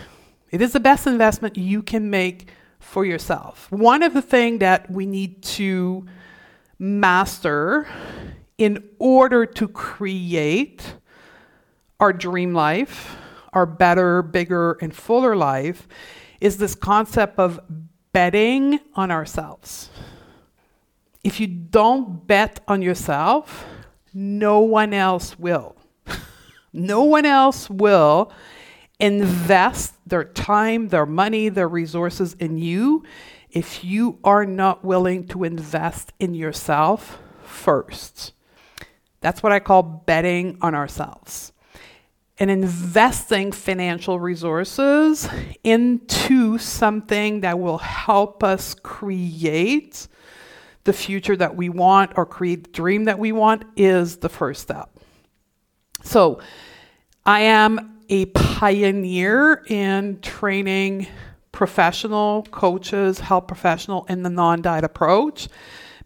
It 0.50 0.60
is 0.60 0.74
the 0.74 0.80
best 0.80 1.06
investment 1.06 1.56
you 1.56 1.82
can 1.82 2.10
make 2.10 2.50
for 2.78 3.06
yourself. 3.06 3.72
One 3.72 4.02
of 4.02 4.12
the 4.12 4.20
things 4.20 4.58
that 4.58 4.90
we 4.90 5.06
need 5.06 5.42
to 5.44 6.04
master 6.78 7.88
in 8.58 8.86
order 8.98 9.46
to 9.46 9.66
create 9.66 10.96
our 11.98 12.12
dream 12.12 12.52
life, 12.52 13.16
our 13.54 13.64
better, 13.64 14.20
bigger, 14.20 14.76
and 14.82 14.94
fuller 14.94 15.34
life, 15.34 15.88
is 16.38 16.58
this 16.58 16.74
concept 16.74 17.38
of 17.38 17.58
betting 18.12 18.78
on 18.92 19.10
ourselves. 19.10 19.88
If 21.24 21.40
you 21.40 21.46
don't 21.46 22.26
bet 22.26 22.60
on 22.68 22.82
yourself, 22.82 23.64
no 24.12 24.60
one 24.60 24.92
else 24.92 25.38
will. 25.38 25.76
No 26.72 27.02
one 27.04 27.26
else 27.26 27.68
will 27.68 28.32
invest 28.98 29.94
their 30.06 30.24
time, 30.24 30.88
their 30.88 31.06
money, 31.06 31.48
their 31.48 31.68
resources 31.68 32.34
in 32.34 32.58
you 32.58 33.02
if 33.50 33.84
you 33.84 34.18
are 34.24 34.46
not 34.46 34.84
willing 34.84 35.26
to 35.28 35.44
invest 35.44 36.12
in 36.18 36.34
yourself 36.34 37.18
first. 37.42 38.32
That's 39.20 39.42
what 39.42 39.52
I 39.52 39.60
call 39.60 39.82
betting 39.82 40.58
on 40.62 40.74
ourselves 40.74 41.52
and 42.38 42.50
investing 42.50 43.52
financial 43.52 44.18
resources 44.18 45.28
into 45.62 46.58
something 46.58 47.40
that 47.42 47.58
will 47.58 47.78
help 47.78 48.42
us 48.42 48.74
create 48.74 50.08
the 50.84 50.92
future 50.92 51.36
that 51.36 51.54
we 51.54 51.68
want 51.68 52.12
or 52.16 52.26
create 52.26 52.64
the 52.64 52.70
dream 52.70 53.04
that 53.04 53.18
we 53.18 53.30
want 53.30 53.64
is 53.76 54.16
the 54.16 54.28
first 54.28 54.62
step. 54.62 54.91
So, 56.02 56.40
I 57.24 57.40
am 57.40 58.00
a 58.08 58.26
pioneer 58.26 59.62
in 59.68 60.20
training 60.20 61.06
professional 61.52 62.42
coaches, 62.50 63.20
health 63.20 63.46
professional 63.46 64.04
in 64.08 64.22
the 64.22 64.30
non 64.30 64.62
diet 64.62 64.84
approach 64.84 65.48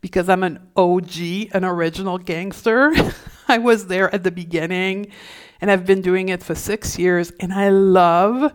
because 0.01 0.29
I'm 0.29 0.43
an 0.43 0.69
OG, 0.77 1.19
an 1.53 1.65
original 1.65 2.19
gangster. 2.19 2.93
I 3.49 3.59
was 3.59 3.87
there 3.87 4.15
at 4.15 4.25
the 4.25 4.31
beginning 4.31 5.13
and 5.61 5.71
I've 5.71 5.87
been 5.87 6.03
doing 6.03 6.29
it 6.29 6.43
for 6.43 6.55
six 6.55 6.99
years. 6.99 7.33
And 7.41 7.53
I 7.53 7.71
love 7.71 8.53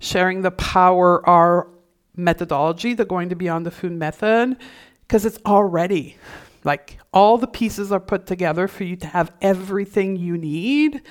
sharing 0.00 0.42
the 0.42 0.50
power, 0.50 1.26
our 1.28 1.68
methodology, 2.16 2.94
the 2.94 3.04
going 3.04 3.30
to 3.30 3.36
beyond 3.36 3.64
the 3.64 3.70
food 3.70 3.92
method, 3.92 4.56
because 5.02 5.24
it's 5.24 5.38
already 5.46 6.16
like 6.64 6.98
all 7.12 7.38
the 7.38 7.46
pieces 7.46 7.92
are 7.92 8.00
put 8.00 8.26
together 8.26 8.68
for 8.68 8.84
you 8.84 8.96
to 8.96 9.06
have 9.06 9.32
everything 9.40 10.16
you 10.16 10.36
need 10.36 11.02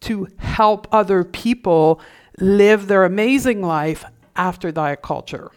to 0.00 0.28
help 0.38 0.86
other 0.92 1.24
people 1.24 2.00
live 2.38 2.86
their 2.86 3.04
amazing 3.04 3.62
life 3.62 4.04
after 4.36 4.72
diet 4.72 5.02
culture. 5.02 5.50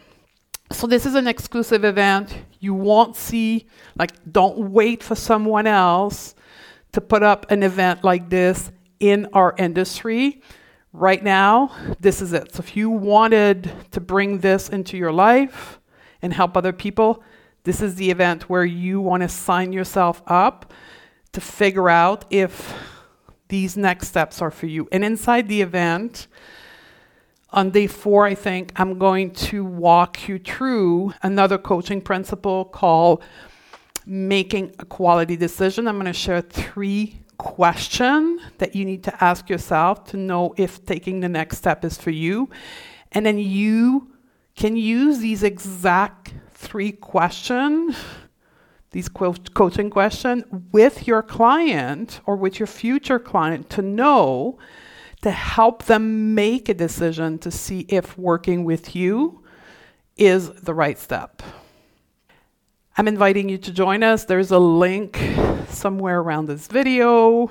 So 0.71 0.87
this 0.87 1.05
is 1.05 1.15
an 1.15 1.27
exclusive 1.27 1.85
event. 1.85 2.35
You 2.59 2.73
won't 2.73 3.15
see, 3.15 3.67
like, 3.95 4.11
don't 4.31 4.71
wait 4.71 5.03
for 5.03 5.15
someone 5.15 5.67
else 5.67 6.35
to 6.93 7.01
put 7.01 7.23
up 7.23 7.49
an 7.51 7.63
event 7.63 8.03
like 8.03 8.29
this 8.29 8.71
in 8.99 9.27
our 9.33 9.53
industry. 9.57 10.41
Right 10.91 11.23
now, 11.23 11.71
this 11.99 12.21
is 12.21 12.33
it. 12.33 12.53
So 12.55 12.61
if 12.61 12.75
you 12.75 12.89
wanted 12.89 13.71
to 13.91 14.01
bring 14.01 14.39
this 14.39 14.69
into 14.69 14.97
your 14.97 15.11
life 15.11 15.79
and 16.21 16.33
help 16.33 16.57
other 16.57 16.73
people, 16.73 17.23
this 17.63 17.81
is 17.81 17.95
the 17.95 18.11
event 18.11 18.49
where 18.49 18.65
you 18.65 18.99
want 18.99 19.23
to 19.23 19.29
sign 19.29 19.71
yourself 19.71 20.21
up 20.27 20.73
to 21.31 21.41
figure 21.41 21.89
out 21.89 22.25
if 22.29 22.73
these 23.47 23.77
next 23.77 24.07
steps 24.07 24.41
are 24.41 24.51
for 24.51 24.65
you. 24.65 24.87
And 24.91 25.03
inside 25.03 25.47
the 25.47 25.61
event, 25.61 26.27
on 27.51 27.69
day 27.69 27.87
four, 27.87 28.25
I 28.25 28.35
think 28.35 28.71
I'm 28.75 28.97
going 28.97 29.31
to 29.31 29.63
walk 29.63 30.27
you 30.27 30.39
through 30.39 31.13
another 31.21 31.57
coaching 31.57 32.01
principle 32.01 32.65
called 32.65 33.23
making 34.05 34.75
a 34.79 34.85
quality 34.85 35.37
decision. 35.37 35.87
I'm 35.87 35.95
going 35.95 36.07
to 36.07 36.13
share 36.13 36.41
three 36.41 37.19
questions 37.37 38.41
that 38.57 38.75
you 38.75 38.85
need 38.85 39.03
to 39.03 39.23
ask 39.23 39.49
yourself 39.49 40.05
to 40.05 40.17
know 40.17 40.53
if 40.57 40.85
taking 40.85 41.19
the 41.19 41.29
next 41.29 41.57
step 41.57 41.85
is 41.85 41.97
for 41.97 42.09
you. 42.09 42.49
And 43.11 43.25
then 43.25 43.37
you 43.37 44.11
can 44.55 44.75
use 44.75 45.19
these 45.19 45.43
exact 45.43 46.33
three 46.63 46.91
questions, 46.91 47.95
these 48.91 49.09
co- 49.09 49.35
coaching 49.53 49.89
questions, 49.89 50.43
with 50.71 51.07
your 51.07 51.21
client 51.21 52.21
or 52.25 52.35
with 52.35 52.59
your 52.59 52.67
future 52.67 53.19
client 53.19 53.69
to 53.71 53.81
know 53.81 54.57
to 55.21 55.31
help 55.31 55.83
them 55.85 56.35
make 56.35 56.69
a 56.69 56.73
decision 56.73 57.37
to 57.39 57.51
see 57.51 57.81
if 57.89 58.17
working 58.17 58.65
with 58.65 58.95
you 58.95 59.43
is 60.17 60.49
the 60.51 60.73
right 60.73 60.99
step. 60.99 61.41
I'm 62.97 63.07
inviting 63.07 63.49
you 63.49 63.57
to 63.57 63.71
join 63.71 64.03
us. 64.03 64.25
There's 64.25 64.51
a 64.51 64.59
link 64.59 65.17
somewhere 65.69 66.19
around 66.19 66.45
this 66.45 66.67
video 66.67 67.49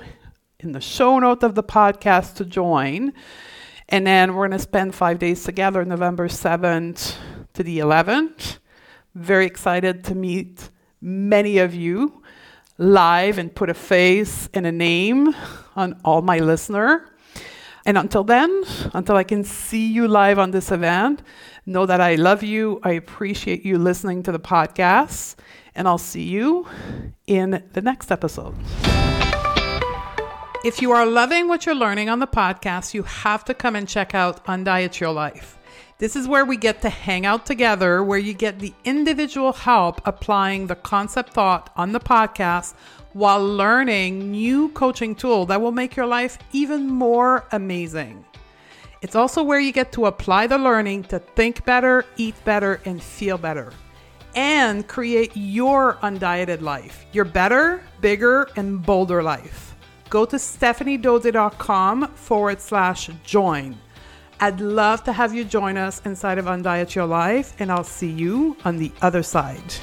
in 0.59 0.71
the 0.71 0.79
show 0.79 1.19
note 1.19 1.43
of 1.43 1.55
the 1.55 1.63
podcast 1.63 2.35
to 2.35 2.45
join. 2.45 3.11
And 3.89 4.07
then 4.07 4.33
we're 4.33 4.47
going 4.47 4.57
to 4.57 4.63
spend 4.63 4.95
five 4.95 5.19
days 5.19 5.43
together, 5.43 5.83
November 5.83 6.27
7th 6.29 7.15
to 7.53 7.63
the 7.63 7.79
11th. 7.79 8.52
Very 9.15 9.45
excited 9.45 10.03
to 10.05 10.15
meet 10.15 10.69
many 10.99 11.59
of 11.59 11.75
you 11.75 12.23
live 12.77 13.37
and 13.37 13.53
put 13.53 13.69
a 13.69 13.73
face 13.73 14.49
and 14.53 14.65
a 14.65 14.71
name 14.71 15.35
on 15.75 15.99
all 16.03 16.21
my 16.21 16.39
listener. 16.39 17.09
And 17.85 17.97
until 17.97 18.23
then, 18.23 18.63
until 18.93 19.15
I 19.15 19.23
can 19.23 19.43
see 19.43 19.91
you 19.91 20.07
live 20.07 20.39
on 20.39 20.51
this 20.51 20.71
event, 20.71 21.21
know 21.65 21.85
that 21.85 22.01
I 22.01 22.15
love 22.15 22.41
you. 22.41 22.79
I 22.83 22.93
appreciate 22.93 23.65
you 23.65 23.77
listening 23.77 24.23
to 24.23 24.31
the 24.31 24.39
podcast, 24.39 25.35
and 25.75 25.87
I'll 25.87 25.97
see 25.97 26.23
you 26.23 26.65
in 27.27 27.63
the 27.73 27.81
next 27.81 28.11
episode. 28.11 28.55
If 30.65 30.81
you 30.81 30.93
are 30.93 31.05
loving 31.05 31.49
what 31.49 31.65
you're 31.65 31.75
learning 31.75 32.09
on 32.09 32.19
the 32.19 32.27
podcast, 32.27 32.93
you 32.93 33.03
have 33.03 33.43
to 33.45 33.53
come 33.53 33.75
and 33.75 33.87
check 33.87 34.15
out 34.15 34.45
Undiet 34.45 34.99
Your 34.99 35.11
Life. 35.11 35.57
This 36.03 36.17
is 36.17 36.27
where 36.27 36.43
we 36.43 36.57
get 36.57 36.81
to 36.81 36.89
hang 36.89 37.25
out 37.25 37.45
together, 37.45 38.03
where 38.03 38.19
you 38.19 38.33
get 38.33 38.59
the 38.59 38.73
individual 38.83 39.53
help 39.53 40.01
applying 40.05 40.67
the 40.67 40.75
concept 40.75 41.31
thought 41.31 41.71
on 41.77 41.93
the 41.93 41.99
podcast 42.01 42.73
while 43.13 43.41
learning 43.41 44.29
new 44.29 44.67
coaching 44.67 45.15
tool 45.15 45.45
that 45.45 45.61
will 45.61 45.71
make 45.71 45.95
your 45.95 46.05
life 46.05 46.37
even 46.51 46.87
more 46.87 47.45
amazing. 47.53 48.25
It's 49.01 49.15
also 49.15 49.43
where 49.43 49.61
you 49.61 49.71
get 49.71 49.93
to 49.93 50.07
apply 50.07 50.47
the 50.47 50.57
learning 50.57 51.03
to 51.03 51.19
think 51.19 51.63
better, 51.63 52.05
eat 52.17 52.35
better, 52.43 52.81
and 52.83 53.01
feel 53.01 53.37
better, 53.37 53.71
and 54.35 54.85
create 54.85 55.31
your 55.35 55.93
undieted 56.03 56.59
life, 56.59 57.05
your 57.13 57.23
better, 57.23 57.81
bigger, 58.01 58.49
and 58.57 58.85
bolder 58.85 59.23
life. 59.23 59.73
Go 60.09 60.25
to 60.25 60.35
stephaniedodier.com 60.35 62.07
forward 62.15 62.59
slash 62.59 63.09
join. 63.23 63.77
I'd 64.43 64.59
love 64.59 65.05
to 65.05 65.13
have 65.13 65.33
you 65.33 65.45
join 65.45 65.77
us 65.77 66.01
inside 66.03 66.37
of 66.37 66.47
Undiet 66.47 66.95
Your 66.95 67.05
Life, 67.05 67.55
and 67.59 67.71
I'll 67.71 67.85
see 67.85 68.09
you 68.09 68.57
on 68.65 68.77
the 68.77 68.91
other 69.01 69.23
side. 69.23 69.73